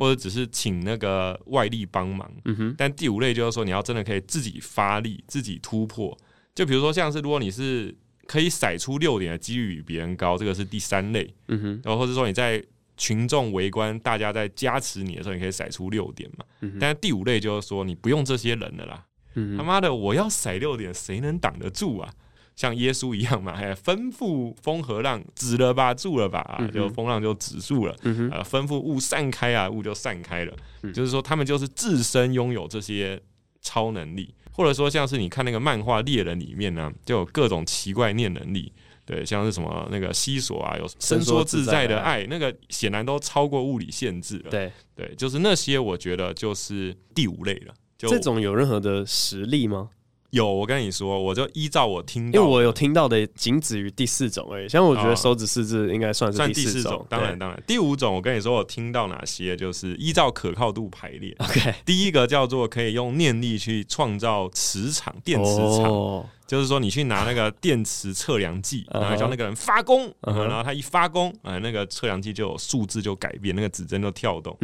[0.00, 2.74] 或者只是请那个外力帮忙，嗯哼。
[2.76, 6.14] 但第五类就是说，你要真的可以自己发力，自己突破。
[6.56, 11.80] 就比如说，像是如果你是可以甩出六点的几率比别人高，这个是第三类，嗯哼。
[11.84, 12.60] 然后或者说你在
[12.96, 16.44] 群众围观，大家在加持你的时候，你可以甩出六点嘛。
[16.60, 16.76] 嗯。
[16.80, 19.06] 但是第五类就是说，你不用这些人了啦。
[19.36, 19.56] 嗯。
[19.56, 22.12] 他妈的，我要甩六点，谁能挡得住啊？
[22.60, 27.96] 像耶稣一样嘛，还吩咐风和浪止了吧，住了吧，啊、就风浪就止住了。
[28.02, 30.54] 嗯、哼呃，吩咐雾散开啊，雾就散开了。
[30.82, 33.18] 嗯、就是说，他们就是自身拥有这些
[33.62, 38.70] 超能力，或者说像是你看那个漫画《猎人》里面呢，就有各种奇怪念能力。
[39.06, 44.50] 对，像是什么那个西索啊，有伸缩自在的爱，那个显然都超过物理限制了。
[44.50, 47.72] 对对，就是那些，我觉得就是第五类了。
[47.96, 49.88] 就这种有任何的实力吗？
[50.30, 54.68] 有，我跟你说，我就依照我听到，因为我有听到的仅止于第四种而已。
[54.68, 57.06] 像我觉得手指四字应该算是第四种，算第四种。
[57.08, 61.34] 当然，当然，第五种我跟你说，我听到哪些就是依照可靠度排列。
[61.38, 65.84] OK，第一个叫做可以用念力去创造磁场，电磁场。
[65.84, 66.24] Oh.
[66.50, 70.34] 就是说，你去拿那个电磁测量计，然后叫那个人发功，uh.
[70.42, 74.58] 然后他一发功，啊，那个测量计就有数字就改变，那个指针就跳动。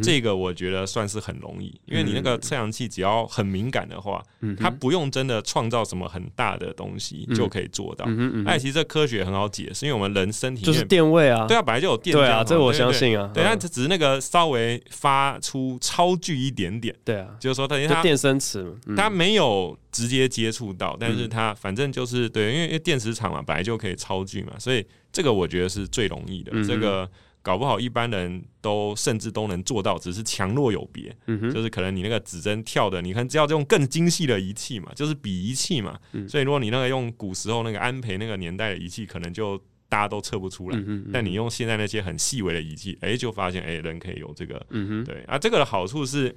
[0.00, 4.22] 这个我觉得算是很容易，因为你那个测量器只要很敏感的话，
[4.56, 8.04] 它不用真的创造什么很大的东西就可以做到。
[8.06, 12.16] 嗯哎，其实这科学很好解释，因为我们人身体就是电位啊，对啊，本来就有电。
[12.16, 13.28] 对啊，这个我相信啊。
[13.34, 16.94] 对，但只是那个稍微发出超距一点点。
[17.04, 19.76] 对啊，就是说等于它电生磁，它没有。
[19.92, 26.50] 直接接触到，但是它反正就是对，因为因为电磁场嘛，本来就可以超距嘛，所以这个我觉得是最容易的。
[26.54, 27.08] 嗯、这个
[27.42, 31.14] 搞不好一般人都甚至都能做到，只是强弱有别。
[31.52, 35.98] 就是可能你那个指针跳的，你看只要用更精细的仪器嘛，就是比仪器嘛。
[36.12, 39.58] 嗯、所以如果你那个用古时候那个安培那个年代的仪器，可能就
[39.90, 40.78] 大家都测不出来。
[40.78, 44.64] 嗯、哼但你用现在那些很细微的仪器，哎、欸，就发现哎、欸，人可以有这个。
[45.04, 46.34] 对啊，这个的好处是，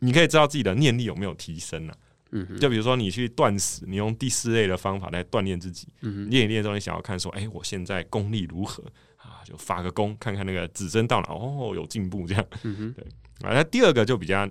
[0.00, 1.94] 你可以知道自己的念力有没有提升啊。
[2.32, 8.82] 嗯，就比如说你去断食，你用第四类的方法来锻炼自己，练、嗯、练一练之后，你想要看说，哎、欸，我现在功力如何
[9.16, 9.44] 啊？
[9.44, 12.44] 就发个功，看看那个指针到哪，哦，有进步这样。
[12.64, 13.04] 嗯哼，对
[13.48, 13.54] 啊。
[13.54, 14.48] 那第二个就比较。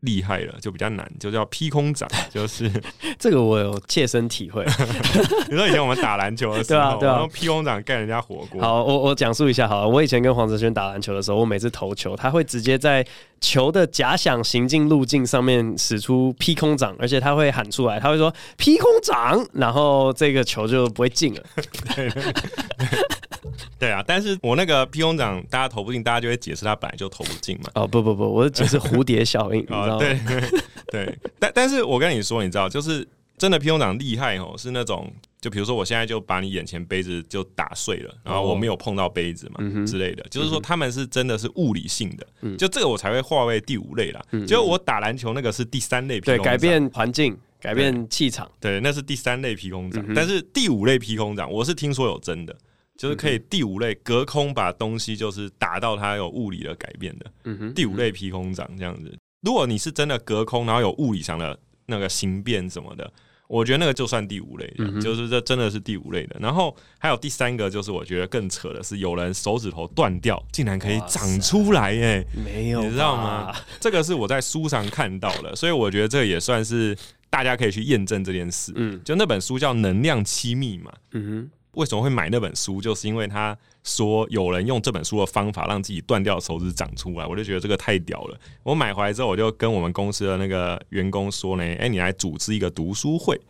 [0.00, 2.70] 厉害了，就比较难，就叫劈空掌， 就是
[3.18, 4.64] 这个我有切身体会。
[5.50, 8.60] 你说以前我们打篮球的时候，对啊，对啊，然后劈空掌盖人家火锅。
[8.60, 9.88] 好，我我讲述一下好了。
[9.88, 13.04] 我以前跟黄泽轩打篮球的时候，我每次投球，他会直接在
[13.40, 21.42] 球的假想行进路径上面使出劈空掌，而且他会喊出来，他会说劈空掌，然后这个球就不会进了。
[23.42, 23.50] 对
[23.88, 27.70] 对啊，但是我那个披空掌，大家投不进，大家就会解释他本来就投不进嘛。
[27.74, 29.94] 哦不不不，我是解释蝴蝶效应， 你知道吗？
[29.94, 30.18] 哦、对
[30.90, 44.20] 对，但但是我跟你说，你知道，就是真的披空掌厉害哦，是那种，就比如说我现在就把你眼前杯子就打碎了，然后我没有碰到杯子嘛、哦、之类的，就是说他们是真的是物理性的，嗯、就这个我才会划为第五类啦。
[44.32, 50.04] 嗯、就我打篮球那个是第三类对，改变环境，改变气场，对，那是第三类劈空掌。
[50.08, 52.56] 嗯、但是第五类劈空掌，我是听说有真的。
[52.98, 59.16] 就是可以第五类隔空把东西就是打到它有物理的改变的，嗯哼，第五类劈空掌这样子。
[59.40, 63.08] 如果你是真的隔空，然后有物理上的那个形变什么的，
[63.46, 66.36] 我觉得那个就算第五类的，嗯、就是这真的是第五类的。
[66.40, 73.54] 然后还有第三个，就是我觉得更扯的是，有人手指头断掉，竟然可以长出来，哎，没有，你知道吗？
[73.78, 76.98] 这个是我在书上看到的，所以我觉得这也算是
[77.30, 78.72] 大家可以去验证这件事。
[78.74, 81.50] 嗯，就那本书叫《能量七密》嘛，嗯哼。
[81.78, 82.80] 为什么会买那本书？
[82.80, 88.40] 就是因为他说有人用这本书的方法让自己断掉手指长出来，我就觉得这个太屌了。
[88.64, 93.40] 我买回来之后，我就跟我们公司的那个员工说呢：“哎，你来组织一个读书会。”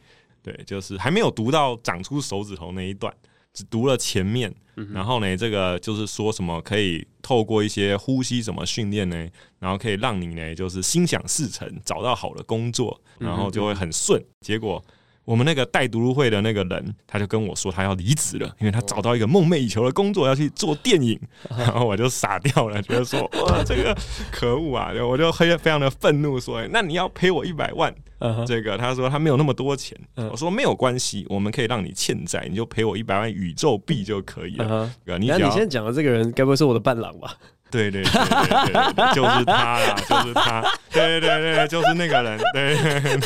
[0.45, 3.13] 对，就是还没有读到长出手指头那一段，
[3.55, 4.55] 只读了前面。
[4.93, 9.27] 然后呢，这个就是说什么可以透过一些呼吸什么训练呢，
[9.59, 14.23] 然后可以让你呢就是心想事成，找到好的工作，然后就会很顺。
[14.43, 14.85] 结果。
[15.29, 21.21] 我们那个带读书会的那个人，他就跟我说他要离职了，因为他找到一个梦寐以求的工作，要去做电影。
[21.55, 23.95] 然后我就傻掉了，觉得说 哇，这个
[24.33, 24.91] 可恶啊！
[25.07, 27.95] 我就非非常的愤怒，说那你要赔我一百万。
[28.47, 34.91] 这个他说他没有那么多钱，我说没有关系，我们可以让你欠债，你就赔我一百万宇宙币就可以了。
[35.19, 37.37] 你你现在讲的这个人，该不会是我的伴郎吧？
[37.71, 43.19] 对对对对对，就是他啦，就是他，对对对对，就是那个人，对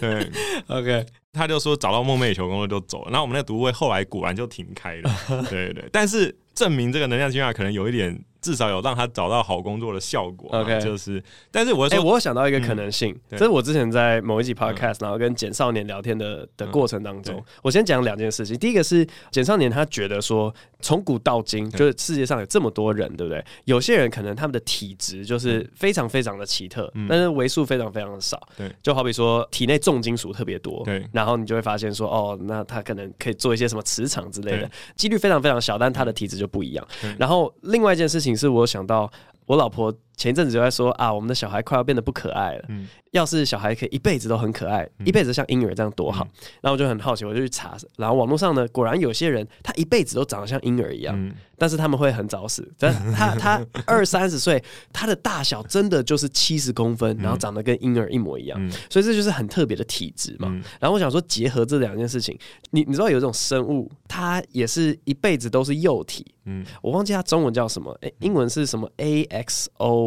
[0.00, 0.30] 对
[0.68, 5.10] ，OK，他就说找到梦寐以求工作就走了，然后我们那个读会后来果然就停开了，
[5.48, 8.24] 对对对，但是证明这个能量计划可能有一点。
[8.44, 10.50] 至少有让他找到好工作的效果。
[10.52, 18.54] OK，就是，但是我说，哎，我想到一个可能性，这是我之前在某一集 Podcast，然后跟简少年聊天的的过程当中，我先讲两件事情。
[18.58, 20.54] 第一个是简少年他觉得说，
[20.84, 23.42] 从古到今，就是世界上有这么多人，对不对？
[23.64, 28.38] 有些人可能他们的体质就是非常非常的奇特，但是为数非常非常的少。
[28.58, 36.86] 对，就好比说体内重金属特别多，对，然后你就会发现说，哦，那他可能可以做一些什么磁场之类的，几率非常非常小，但他的体质就不一样。
[37.18, 38.34] 然后另外一件事情。
[38.36, 39.08] 是我想到
[39.46, 42.64] 我老婆前一阵子就在说啊，我们的小孩快要变得不可爱了。
[42.68, 46.26] 嗯，要是小孩可以一辈子都很可爱，一辈子像婴儿这样多好。
[46.60, 51.14] 然后我就很好奇，我就去查，然后网络上呢，果然有些人他一辈子都长得像婴儿一样，
[51.56, 52.68] 但是他们会很早死。
[52.78, 54.62] 但他他 二三十岁，
[54.92, 58.70] 他的大小真的就是七十公分，然后长得跟婴儿一模一样。
[58.90, 60.48] 所以这就是很特别的体质嘛。
[60.80, 62.36] 然后我想说，结合这两件事情，
[62.70, 66.26] 你你知道有一种生物，它也是一辈子都是幼体。
[66.46, 70.03] 嗯，我忘记它中文叫什么，诶，英文是什么？A X O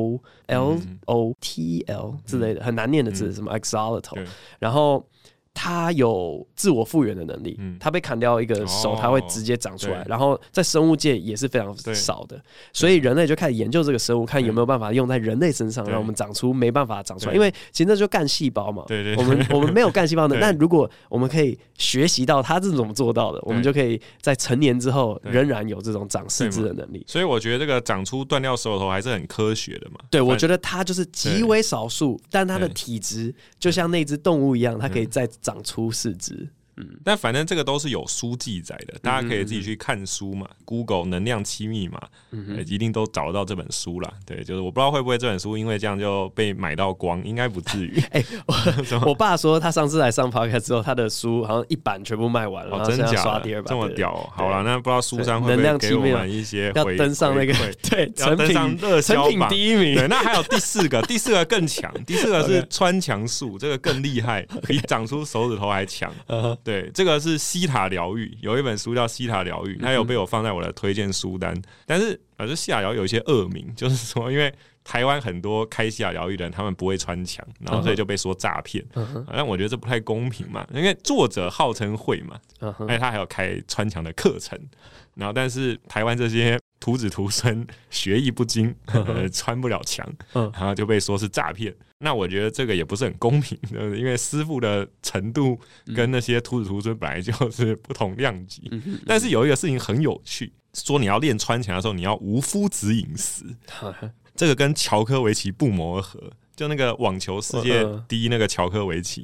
[0.47, 4.25] L O T L 之类的，很难念的字，什么 Axolotl，
[4.59, 5.05] 然后。
[5.59, 10.05] 它有自我复原的能力，它被砍掉一个手，它会直接长出来。
[10.07, 12.39] 然后在生物界也是非常少的，
[12.71, 17.33] 所以人类就开始研究这个生物，看有没有办法用在人类身上，让我们长出没办法长出来。
[17.33, 27.03] 因为其实那就干细胞嘛，对对，我们 我们没有干细胞的，但如果我们可以学习到它是怎么做到的，我们就可以在成年之后仍然有这种长四肢的能力。
[27.07, 29.97] 所以我觉得这个长出断掉手头还是很科学的嘛。
[30.11, 35.27] 对，我觉得它就是极为少数，但它的体质就像那只动物一样，它可以再。
[35.47, 40.47] 长出市值，嗯，但反正这个都是有书记载的，大家可以自己去看书嘛。
[40.63, 41.99] Google 能量七密码，
[42.31, 44.13] 嗯，一定都找得到这本书啦。
[44.25, 47.99] 对，就是我不知道会不会这本书因为这样就被买到光，应该不至于。
[48.11, 48.23] 哎，
[49.05, 54.13] 我爸说他上次来上 Podcast 之后，他的书好像一版全部卖完了，真假刷第二版，这么屌？
[54.35, 57.53] 好了，那不知道书商会不会给我们一些要登上那个
[57.89, 59.95] 对，要登上热销榜第一名。
[59.95, 66.13] 对，那还有第四个，第四个更强，第四个是穿墙术，这个更厉害，比长出手指头还强。
[66.67, 71.55] 对，这个是西塔疗愈，有一本书叫西塔疗愈，它有被我放在我的推荐书单，
[71.85, 74.53] 但是呃，这西塔疗有一些恶名，就是说，因为
[74.83, 78.83] 台湾很多开西塔疗愈的人，他们不会穿墙，然后所以就被说诈骗。
[79.31, 84.59] 但我觉得这不太公平嘛，因为作者号称会嘛，而且他还有开穿墙的课程，
[85.15, 88.73] 然后但是台湾这些徒子徒孙学艺不精，
[89.33, 91.75] 穿不了墙，然后就被说是诈骗。
[91.99, 95.59] 那我觉得这个也不是很公平，因为师傅的程度
[95.95, 98.69] 跟那些徒子徒孙本来就是不同量级。
[99.05, 103.43] 但是有一个事情很有趣，说你要练穿墙的时候，你要无夫子饮食，
[104.35, 106.21] 这个跟乔科维奇不谋而合。
[106.55, 109.23] 就那个网球世界第一那个乔科维奇，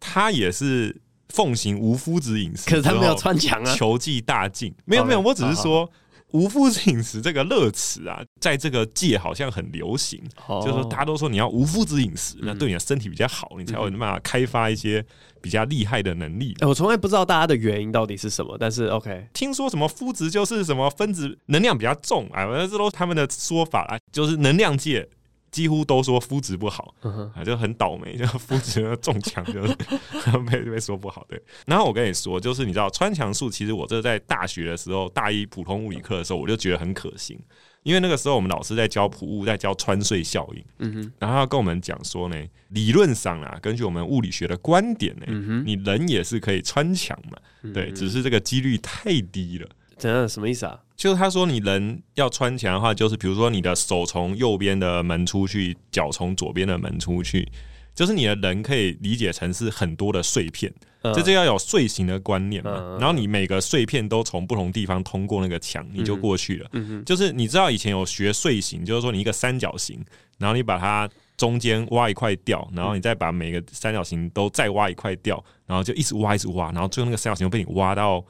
[0.00, 4.74] 他也是奉行无夫子饮食，可是他没有穿墙啊，球技大进。
[4.86, 5.90] 没有没有，我只是说。
[6.32, 15.04] 无麸质饮食这个热词啊，在这个界好像很流行，哦、就是说大家都说你要无麸质饮食，嗯、那对你的身体比较好，你才有办法开发一些
[15.40, 16.54] 比较厉害的能力。
[16.60, 25.08] 欸、我从来不知道大家的原因到底是什么，但是 OK，听说什么麸质就是什么分子能量比较重啊，这都是他们的说法啊，就是能量界。
[25.50, 26.94] 几乎都说肤质不好，
[27.34, 29.74] 啊，就很倒霉，就肤质中枪，就是
[30.50, 31.24] 被被说不好。
[31.28, 37.38] 对，然后我跟你说，就是你知道穿墙术，其实我这在大学的时候，大一普通物理课的时候，我就觉得很可行，
[37.82, 42.36] 因为那个时候我们老师在教普物，在教穿隧效应，嗯哼，然后他跟我们讲说呢，
[42.68, 47.38] 理论上啊，根据我们物理学的观点呢，嗯，你人也是可以穿墙嘛，
[47.72, 49.68] 对，只是这个几率太低了。
[49.96, 50.28] 怎样？
[50.28, 50.78] 什么意思啊？
[50.98, 57.48] 就是他说，你人要穿墙的话，就是比如说你的手从右边的门出去，脚从左边的门出去，
[57.94, 60.74] 就是你的人可以理解成是很多的碎片，
[61.14, 62.98] 这就要有碎形的观念嘛。
[62.98, 66.68] 然后你每个碎片都从不同地方通过那个墙，你就过去了。
[67.04, 70.04] 就是你知道以前有学碎形，就是说你一个三角形，
[70.36, 78.24] 然后你把它中间挖一块掉，然后你再把每个三角形都再挖一块掉，然后就一直挖一直挖，然后最后那个三角形被你挖到。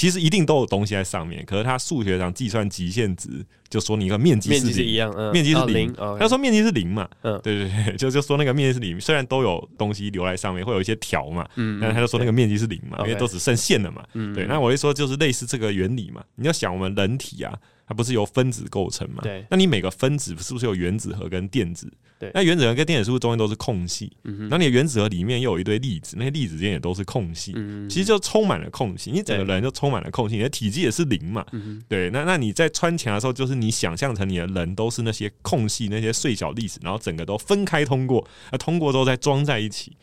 [0.00, 17.52] 其实一定都有东西在上面，可是它数学上计算极限值，就说你一个面积是一样，嗯、面积是零，他、哦、说面积是零嘛，嗯，对对对，就就说那个面积是零，虽然都有东西留在上面，会有一些条嘛，嗯，但他就说那个面积是零嘛，因为都只剩线了嘛，嗯，对，那我就说就是类似这个原理嘛，你要想我们人体啊。
[17.86, 19.20] 它不是由分子构成嘛？
[19.20, 19.44] 对。
[19.50, 21.92] 那你每个分子是不是有原子核跟电子？
[22.20, 22.30] 对。
[22.34, 24.12] 那原子核跟电子是不是中间都是空隙？
[24.50, 27.52] 那你的原子核里面又有一堆粒子，那些粒子之间也都是空隙。
[27.56, 27.88] 嗯。
[27.88, 31.44] 其实就充满了空隙，你整个人就充满了空隙，你的体积也是零嘛。
[31.52, 31.82] 嗯。
[31.88, 32.10] 对。
[32.10, 39.96] 那那你在穿墙的时候，就是你想象成你的人都是那些空隙，那些碎小粒子，然后整个都分开通过，那通过之后再装在一起。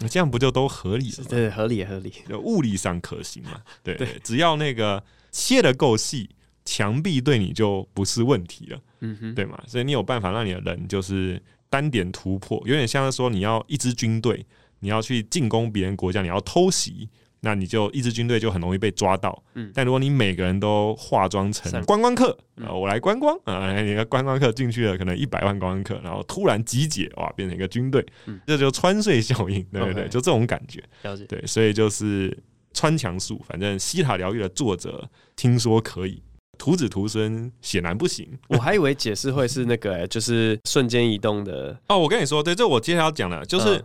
[0.00, 1.24] 那这样不就都合理了？
[1.28, 3.60] 对，合理合理，就物理上可行嘛？
[3.84, 3.94] 对。
[3.94, 4.08] 对。
[4.24, 6.30] 只要那个切的够细。
[6.70, 9.58] 墙壁对你就不是问题了，嗯哼，对嘛？
[9.66, 14.44] 所以你有办法让你的人就是单点突破，有点像是说你要一支军队，
[14.80, 17.08] 你要去进攻别人国家，你要偷袭，
[17.40, 19.42] 那你就一支军队就很容易被抓到。
[19.54, 30.08] 嗯，但如果你每个人都化妆成观光客，啊，我来观光啊，你个观光客进去了，可能一百万观光客，然后突然集结，哇，变成一个军队，嗯，这就穿隧效应，对不对？
[30.08, 31.24] 就这种感觉，了解。
[31.26, 32.36] 对，所以就是
[32.72, 36.22] 穿墙术，反正西塔疗愈的作者听说可以。
[36.58, 41.96] 徒子徒孙显然不行， 我还以为解释会是那个、欸，就是瞬间移动的哦。
[41.96, 43.76] 我跟你说，对，这我接下来要讲的，就是。
[43.76, 43.84] 嗯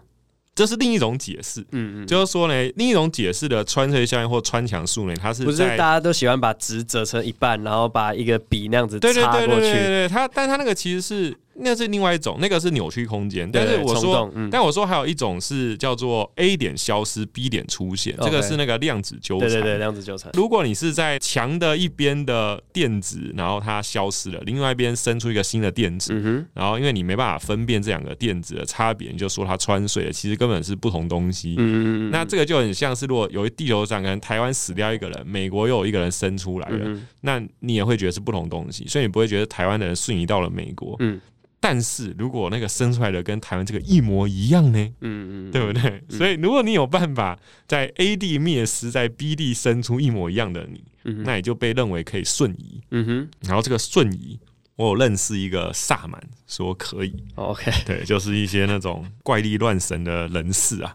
[0.55, 9.17] 这是另一种解释，嗯嗯，就是说呢，另一种解释的穿隧效应或穿墙术呢，它是不是大家都喜欢把纸折成一半，然后把一个笔那样子插过去？
[9.17, 13.49] 对对对对对对，它，但它那个其实是那是另外一种，那个是扭曲空间。
[13.51, 19.49] 但是我说，嗯、但我说还有一种是叫做 A 点消失，B 点出现，这个是那个量子纠缠。
[19.49, 20.32] 对对对，量子纠缠。
[20.34, 26.14] 如果你是在墙的一边的电子，然后它消失了，另外一边生出一个新的电子，
[26.54, 30.34] 然后因为你没办法分辨这两个电子的差别，你就说它穿水了，其实。
[30.43, 41.22] 根本是不同东西，嗯，那这个就很像是，如果有一地球上可能台湾死掉一个人，美国又有一个人生出来了，嗯，那你也会觉得是不同东西，所以你不会觉得台湾的人瞬移到了美国，嗯，
[41.66, 46.03] 但是如果那个生出来的跟台湾这个一模一样呢，嗯嗯，对不对？
[46.09, 50.84] 所以如果你有办法在 A 地灭失，在 B 地生出一模一样的你，
[51.24, 54.38] 那也就被认为可以瞬移，嗯哼，然后这个瞬移。
[54.76, 57.14] 我有认识一个萨满，说可以。
[57.36, 60.93] OK，对，就是一些那种怪力乱神的人士啊。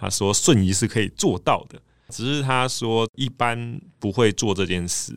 [0.00, 5.14] 他说瞬移是可以做到的，只是他说一般不会做这件事。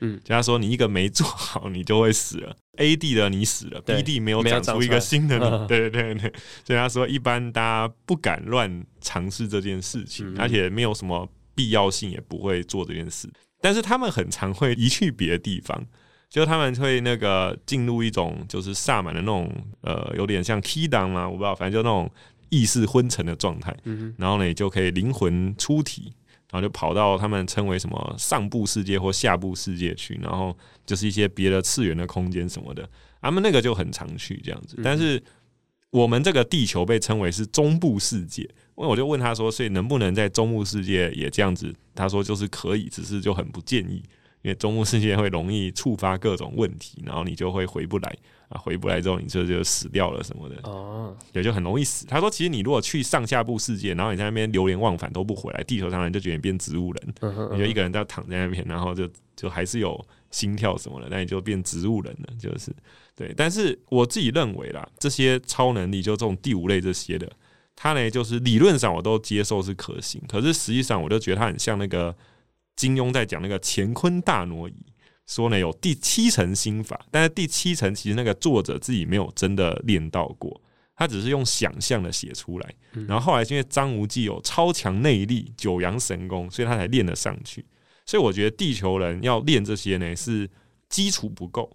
[0.00, 2.56] 嗯，就他说你一个没做好，你就会死了。
[2.80, 5.68] A 地的你死了，B D 没有长出一个新的你。
[5.68, 6.32] 对对对对，
[6.64, 13.30] 所以他说一般大家不敢乱尝试这件事情，而且没有什么必要性，也不会做这件事。
[13.60, 15.86] 但是他们很常会移去别的地方。
[16.30, 22.08] 就他们会那个进入一种就是萨满的那种呃，有点像 key down 嘛，我不知道，反正就那种
[22.50, 23.76] 意识昏沉的状态。
[23.82, 26.12] 嗯，然后呢，你就可以灵魂出体，
[26.50, 32.88] 然后就跑到他们称为什么上部世界或下部世界去，然后就是一些别的次元的空间什么的。
[33.22, 34.76] 他们那个就很常去这样子。
[34.82, 35.22] 但是
[35.90, 41.74] 我们这个地球被称为是中部世界，因为我就问他说，所以能不能在中部世界也这样子？
[41.94, 44.02] 他说就是可以，只是就很不建议。
[44.42, 48.16] 因为中部世界会容易触发各种问题，然后你就会回不来
[48.50, 52.04] 啊，回不来之后你就就死掉了什么的哦，也就很容易死。
[52.04, 57.14] 他说，其实你如果去上下部世界，然后你在那边流连忘返都不回来，地球上人就觉得你变植物人，
[57.52, 62.70] 你就一个人在躺在那边，然后就就还是有心跳什么的，那你就变植物人了，就是
[63.14, 63.32] 对。
[63.36, 67.30] 但是我自己认为啦，这些超能力就这种第五类这些的，
[67.76, 72.14] 它呢就是理论上我都接受是可行，可是实际上我就觉得它很像那个。
[72.76, 74.74] 金庸在讲那个乾坤大挪移，
[75.30, 80.60] 说呢有第七层心法，但是第七层其实那个作者自己没有真的练到过，
[80.96, 82.74] 他只是用想象的写出来。
[83.06, 87.64] 然后后来因为张无忌有超强内力、九阳神功，所以他才练得上去。
[88.04, 90.50] 所以我觉得地球人要练这些呢，是
[90.88, 91.70] 基础不够。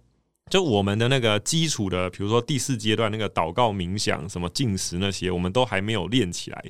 [0.50, 6.64] 就我们的那个基础的，比如说第四阶段那个祷告、冥想、什么进食那些，我们都还没有练起来。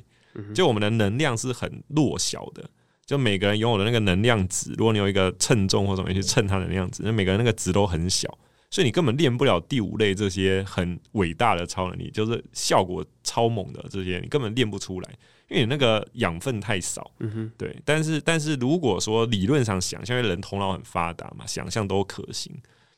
[0.53, 2.69] 就我们的能量是很弱小的。
[3.07, 8.27] 就每个人拥有的那个能量值，如果你有一个称重或者什么去称它的能量值，那每个人那个值都很小，
[8.69, 15.09] 所以你根本练不了第五类这些很伟大的超能力，就是效果超猛的这些，你根本练不出来，
[15.47, 17.09] 因为你那个养分太少。
[17.19, 17.73] 嗯哼，对。
[17.85, 22.53] 但是，但是如果说理论上想象，因为人头脑很发达嘛，想象都可行。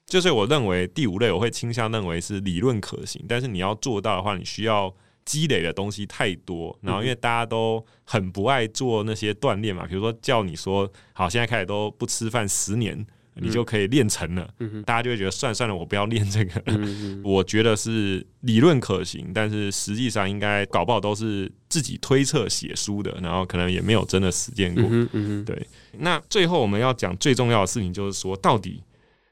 [0.08, 4.92] 就是我认为第五类，我会倾向认为是理论可行，但是你要做到的话，你需要。
[5.30, 13.06] 积累的东西太多，然后因为大家都很不爱做那些锻炼嘛，比如说叫你说好，现在开始都不吃饭十年，
[13.36, 14.52] 你就可以练成了。
[14.58, 16.60] 嗯、大家就会觉得算算了，我不要练这个。
[16.66, 24.84] 嗯、 我觉得是理论可行，但是实际上应该搞不好都是自己推测写书的，然后可能也没有真的实践过。
[24.90, 25.68] 嗯嗯、对。
[26.00, 28.82] 那最后我们要讲最重要的事情，就是说到底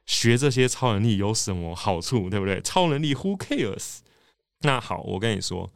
[0.06, 2.62] 学这些超能力有什么好处，对不对？
[2.62, 3.98] 超能力 Who cares？
[4.62, 5.74] 那好，我跟你说。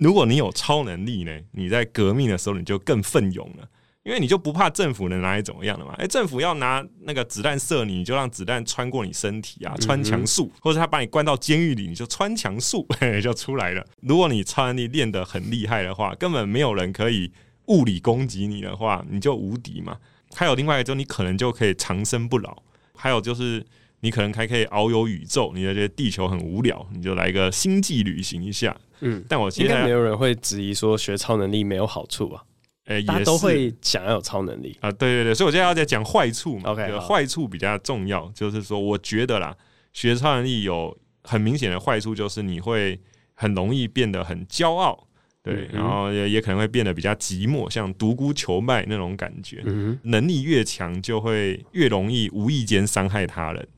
[0.00, 1.38] 如果你有超能力呢？
[1.52, 3.68] 你在革命的时候你就更奋勇了，
[4.02, 5.94] 因为你就不怕政府能拿你怎么样了嘛？
[5.98, 12.86] 哎，政府要拿那个子弹射你，你就让子弹穿过你身体啊，穿墙术，或者他把你关到监狱里，你就穿墙术
[13.22, 13.86] 就出来了。
[14.00, 17.30] 如果你超能力练得很厉害的话，根本没有人可以
[17.66, 19.98] 物理攻击你的话，你就无敌嘛。
[20.34, 22.62] 还有另外一个，就你可能就可以长生不老。
[22.94, 23.64] 还有就是。
[24.02, 28.74] 你可能还可以遨游宇宙，你觉得地球很无聊，你就来一个星际旅行一下。
[29.00, 32.42] 嗯，但我现在应该没有人会质疑说学超能力没有好处啊。
[32.86, 34.90] 诶、欸，大家都会想要有超能力啊。
[34.92, 36.70] 对对对，所以我现在要在讲坏处嘛。
[36.70, 39.56] OK，坏处比较重要，就是说，我觉得啦，
[39.92, 43.00] 学超能力有很明显的坏处，就是你会
[43.34, 45.06] 很容易变得很骄傲。
[45.42, 49.62] 对，然后也也可能会变得比较寂寞，像独孤求败那种感觉。
[49.64, 53.68] 嗯、能力越强，就会越容易无意间伤害他人。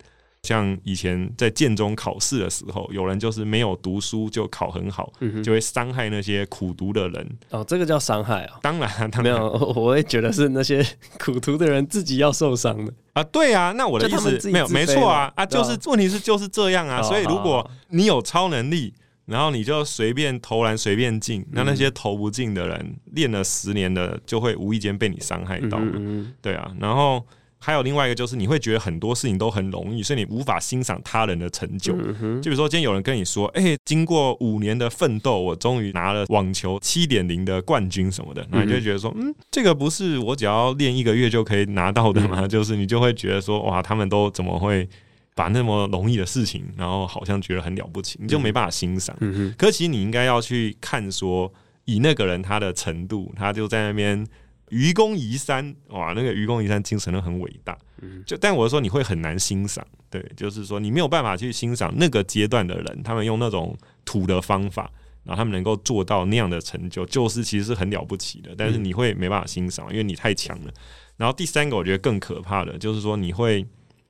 [0.42, 7.38] 像以前在建中考试的时候，有人就是没有读书就考很好，嗯、就会伤害那些苦读的人。
[7.50, 8.58] 哦，这个叫伤害啊？
[8.60, 10.84] 当然，当然没有，我会觉得是那些
[11.20, 13.22] 苦读的人自己要受伤的啊。
[13.22, 17.00] 对啊，那我的意思没有，没错啊啊，就是问题是就是这样啊。
[17.00, 18.92] 所以如果你有超能力，
[19.26, 25.78] 然后你就随便投篮随便进，那那些投不进的人练了十年的就会无意间被你伤害到。
[25.80, 27.24] 嗯，对啊，然后。
[27.64, 31.92] 还有另外一个就是，你会觉得很多事情都很容易，所以你无法欣赏他人的成就。
[31.96, 44.88] 就比如说，今天有人跟你说：“哎，经过五年的奋斗，我终于拿了网球七点零的冠军什么的。”那你就会觉得说：“嗯，这个不是我只要练一个月就可以拿到的吗？” 就是你就会觉得说：“哇，他们都怎么会
[45.36, 51.52] 把那么容易的事情，然后好像觉得很了不起，你就没办法欣赏。”嗯可其实你应该要去看说，
[51.84, 54.26] 以那个人他的程度，他就在那边。
[54.72, 57.76] 愚公移山，哇，那个愚公移山精神都很伟大。
[58.24, 64.90] 就但我说你会很难欣赏，对，就是说你没有办法去欣赏那个阶段的人，他们用那种土的方法，
[65.24, 68.54] 然后他们能够做到那样的成就，就是其实是很了不起的。
[68.56, 70.72] 但是你会没办法欣赏，因为你太强了。
[71.18, 73.66] 然后第三个我觉得更可怕的，就是说你会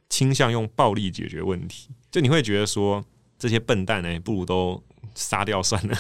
[0.09, 3.05] 倾向用暴力解决问题，就你会觉得说
[3.37, 4.81] 这些笨蛋呢，不如都
[5.17, 5.99] 杀掉算了。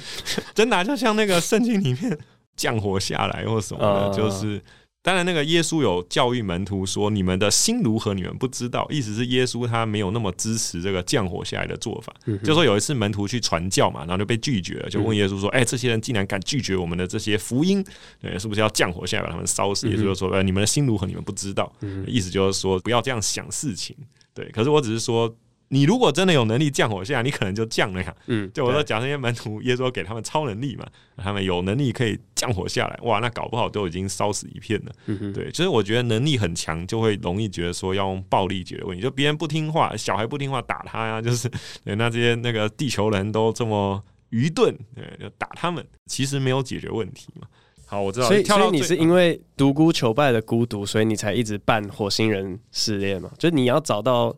[0.54, 2.18] 真的啊，就像那个圣经里面。
[2.58, 4.62] 降火下来或什么的，就是
[5.00, 12.12] 当然那个耶稣有教育门徒说，你们的心如何，你们不知道，意思是耶稣他没有那么支持这个降火下来的做法。
[12.44, 17.82] 就说有一次门徒去传教嘛，然后就被拒绝了，就问耶稣说：“哎，这些人竟然敢拒绝我们的这些福音，
[18.20, 21.72] 对，是不是要降火下来把他们烧死？”耶稣就说：“呃，你们的心如何，你们不知道。”
[22.06, 23.96] 意思就是说不要这样想事情。
[24.34, 25.32] 对，可是我只是说。
[25.70, 28.14] 你如果真的有能力降火下来，你可能就降了呀。
[28.26, 30.86] 嗯，就我说，假设那些门徒耶稣给他们超能力嘛，
[31.18, 34.92] 他们有能力可以降火下来，哇，那搞不好都已经烧死一片了。
[35.06, 41.50] 嗯哼，对，其实我觉得能力很强，就会容易觉得说要用暴力解决问题，就别人不听话，小孩不听话打他呀， 就是
[41.84, 47.46] 对，那这些那个地球人都这么愚钝，对，就打他们，其实没有解决问题嘛。
[47.84, 48.26] 好，我知道。
[48.26, 53.30] 所以，所以你是因为独孤求败的孤独，所以你才一直办火星人试炼嘛？
[53.38, 54.34] 就是你要找到。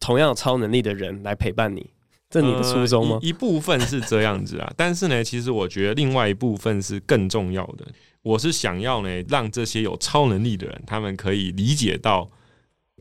[0.00, 1.90] 同样有超能力的人来陪伴你，
[2.28, 3.16] 这是你的初衷吗？
[3.16, 7.86] 呃、一,一部分是这样子啊， 但是呢，其实我觉得另外一部分是更重要的。
[8.22, 12.30] 我是想要呢，让这些有超能力的人，他们可以理解到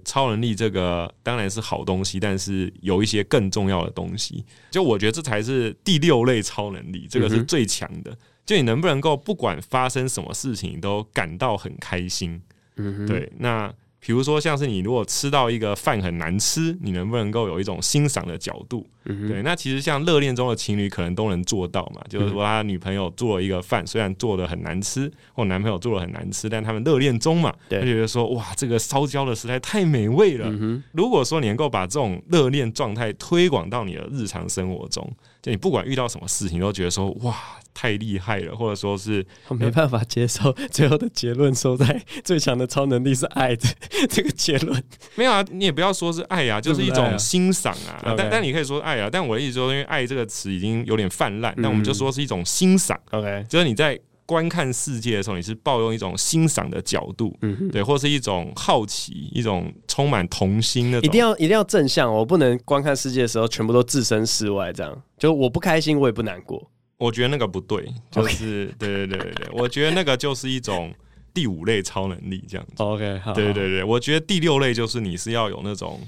[0.05, 4.45] 超能力这个当然是好东西，但是有一些更重要的东西。
[4.71, 8.11] 就我觉得这才是第六类超能力，这个是最强的。
[8.11, 12.41] 嗯、就你能不能够不管发生什么事情都感到很开心？
[12.75, 13.73] 嗯，对，那。
[14.05, 18.85] 比如说，像是你如果吃到一个饭很难吃，你能不能够有一种欣赏的角度？
[19.05, 22.01] 嗯、对，那其实像热恋中的情侣可能都能做到嘛。
[22.09, 30.47] 就是说，他女朋友做了一个饭，虽然做的很难吃，或男朋友做的很难吃，但他们热恋中嘛，对他觉得说，哇，这个烧焦的实在太美味了。
[30.49, 35.09] 嗯、如果说你能够把这种热恋状态推广到你的日常生活中，
[35.43, 37.35] 就你不管遇到什么事情，都觉得说，哇。
[37.75, 43.67] 太厉害了，或者说是我没办法接受最后的结论，收在最强的超能力是爱的
[44.07, 44.81] 这个结论。
[45.15, 47.97] 没有啊，你也不要说是爱啊，就是一种欣赏啊。
[48.03, 52.97] 啊但但你可以说爱啊，但我的意思说，因为爱这个词已经有点泛滥，那、嗯、我们就说是一种欣赏。
[53.09, 60.99] OK，就是你在观看世界的时候，你是抱用一种欣赏的角度，嗯哼，对，或是一种好奇，一种充满童心的。
[60.99, 66.71] 一定要一定要正向，我不能观看世界的时候全部都置身事外，这样就我不开心，我也不难过。
[66.97, 70.93] 我觉得那个不对，就是 对对对对对，我觉得那个就是一种
[71.33, 72.81] 第五类超能力这样子。
[72.81, 75.99] OK，好，对对对，我觉得第六类就是你是要有那种。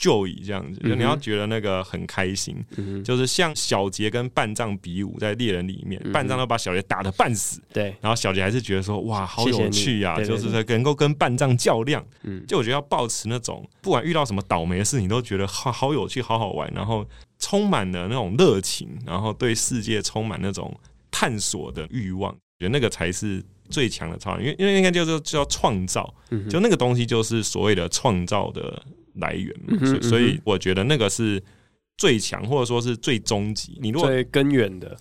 [0.00, 17.04] 就以这样子，就你要觉得那个很开心，嗯、就是像小杰跟半藏比武在猎人里面，嗯、半藏都把小杰打的半死，对，然后小杰还是觉得说哇，好有趣呀、啊，就是说能够跟半藏较量，嗯，就我觉得要保持那种，不管遇到什么倒霉的事情，都觉得好好有趣，好好玩，然后
[17.40, 20.72] 充满了那种热情，然后对世界充满那种
[21.10, 26.14] 探索的欲望，觉得那个才是最强的超人，因为因为应该就是叫创造，
[26.48, 28.80] 就那个东西就是所谓的创造的。
[29.20, 31.42] 来源嘛，所以所以我觉得那个是
[31.96, 33.78] 最强，或者说是最终极。
[33.80, 34.96] 你如果最根源的，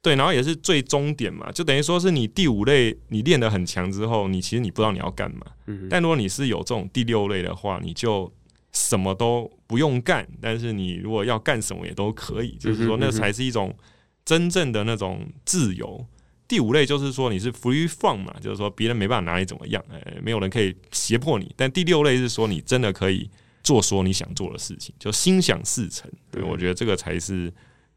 [0.00, 5.46] 对，然后也是最终点嘛，就等于说是你第五类你练得很强之后，你其实你不知道你要干嘛。
[5.90, 8.32] 但如果你是有这种第六类的话，你就
[8.72, 13.76] 什么都不用干，但是你如果要干什么也都可以，就是说那才是一种
[14.24, 16.06] 真正的那种自由。
[16.46, 21.52] 第五类就是说你是 free from 嘛，就是说别人没办法拿你怎么样，哎，没有人可以胁迫你。
[21.56, 23.28] 但第六类是说你真的可以。
[23.62, 26.10] 做说你想做的事情，就心想事成。
[26.30, 27.52] 对，我觉得这个才是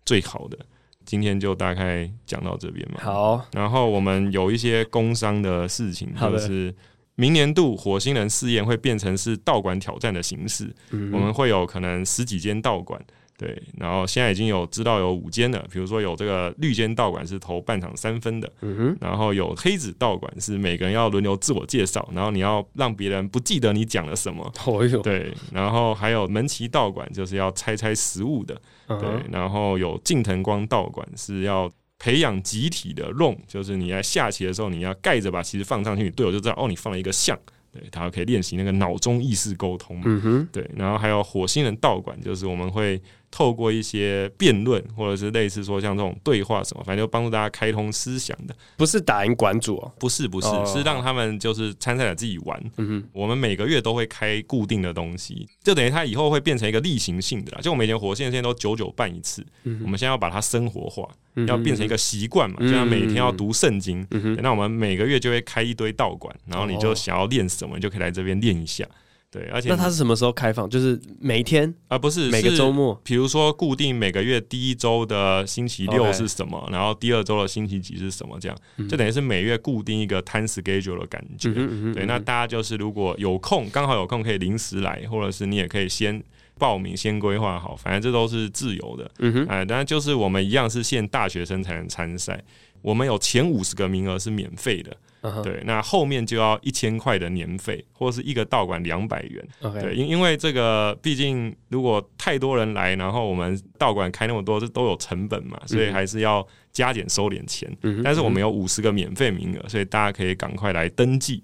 [0.05, 0.57] 最好的。
[1.03, 2.99] 今天就大概讲到这边嘛。
[3.01, 6.73] 好，然后我们有一些工商的事情，就是
[7.15, 13.03] 明年度火星人试验会变成是道馆挑战的形式，我们会有可能十几间道馆。
[13.41, 31.67] 对，然后现在已经有知道有五间了，比如说有这个绿间道馆是投半场三分的，嗯哼，然后有黑子道馆是每个人要轮流自我介绍，然后你要让别人不记得你讲了什么，哦哟，对，然后还有门旗道馆就是要猜猜食物的，对，然后有近藤光道馆是要
[31.97, 37.35] 培养集体的 ROM，就是你在下棋的时候你要盖着把棋子放上去，你队友就知道哦，你放了一个象。
[37.73, 40.03] 对，他可以练习那个脑中意识沟通嘛。
[40.05, 40.49] 嗯哼。
[40.51, 43.01] 对，然后还有火星人道馆，就是我们会
[43.31, 48.53] 透过一些辩论，或者是类似说像这种对话什么，反正就帮助大家开通思想的。
[48.75, 52.61] 不是打赢馆主哦，不是不是，是让他们就是参赛者自己玩。
[52.77, 53.03] 嗯哼。
[53.13, 57.59] 我们每个月都会开固定的东西，就等于它以后会变成一个例行性的啦。
[57.61, 61.07] 就我们以前火线现在都久久办一次，嗯我们现在要把它生活化，
[61.47, 64.05] 要变成一个习惯嘛，就像每天要读圣经。
[64.41, 68.85] 那我们每个月就会开一堆道馆，然后你就想要练什么，你就可以来这边练一下。
[69.31, 70.69] 对，而且那它是什么时候开放？
[70.69, 72.99] 就是每天啊，不是每个周末。
[73.01, 81.49] 比如说，固定每个月第一周的星期六是什么.然后第二周的星期几是什么，这样、嗯、就等于是每月固定一个 time schedule 的感觉。
[81.93, 86.21] 对，那大家就是如果有空，刚好有空可以临时来，或者是你也可以先
[86.59, 89.09] 报名、先规划好，反正这都是自由的。
[89.19, 92.43] 嗯哼，哎，当然就是我们一样是限大学生才能参赛，
[92.81, 94.93] 我们有前五十个名额是免费的。
[95.21, 95.43] Uh huh.
[95.43, 99.47] 对，那后面就要一千块的年费，或者是一个道馆两百元。
[99.79, 107.71] 对，因因为这个毕竟如果太多人来，然后我们道馆开那么多，这都有成本嘛，所以还是要加减收点钱。
[107.83, 111.43] 嗯，但是我们有五十个免费名额，所以大家可以赶快来登记。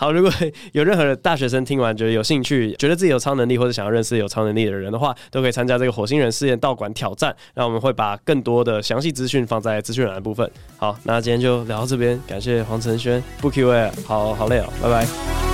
[0.00, 0.30] 好，如果
[0.70, 7.34] 有任何的大学生听完觉得有兴趣，觉得自己有超能力或者想要认识有超能力的人的话，都可以参加这个火星人试验道馆挑战。
[7.54, 10.48] 那我们会把更多的详细资讯放在资讯栏的部分。
[10.76, 15.47] 好，那今天就聊到这边，感谢黄承轩，不 Q A，好好累哦，拜拜。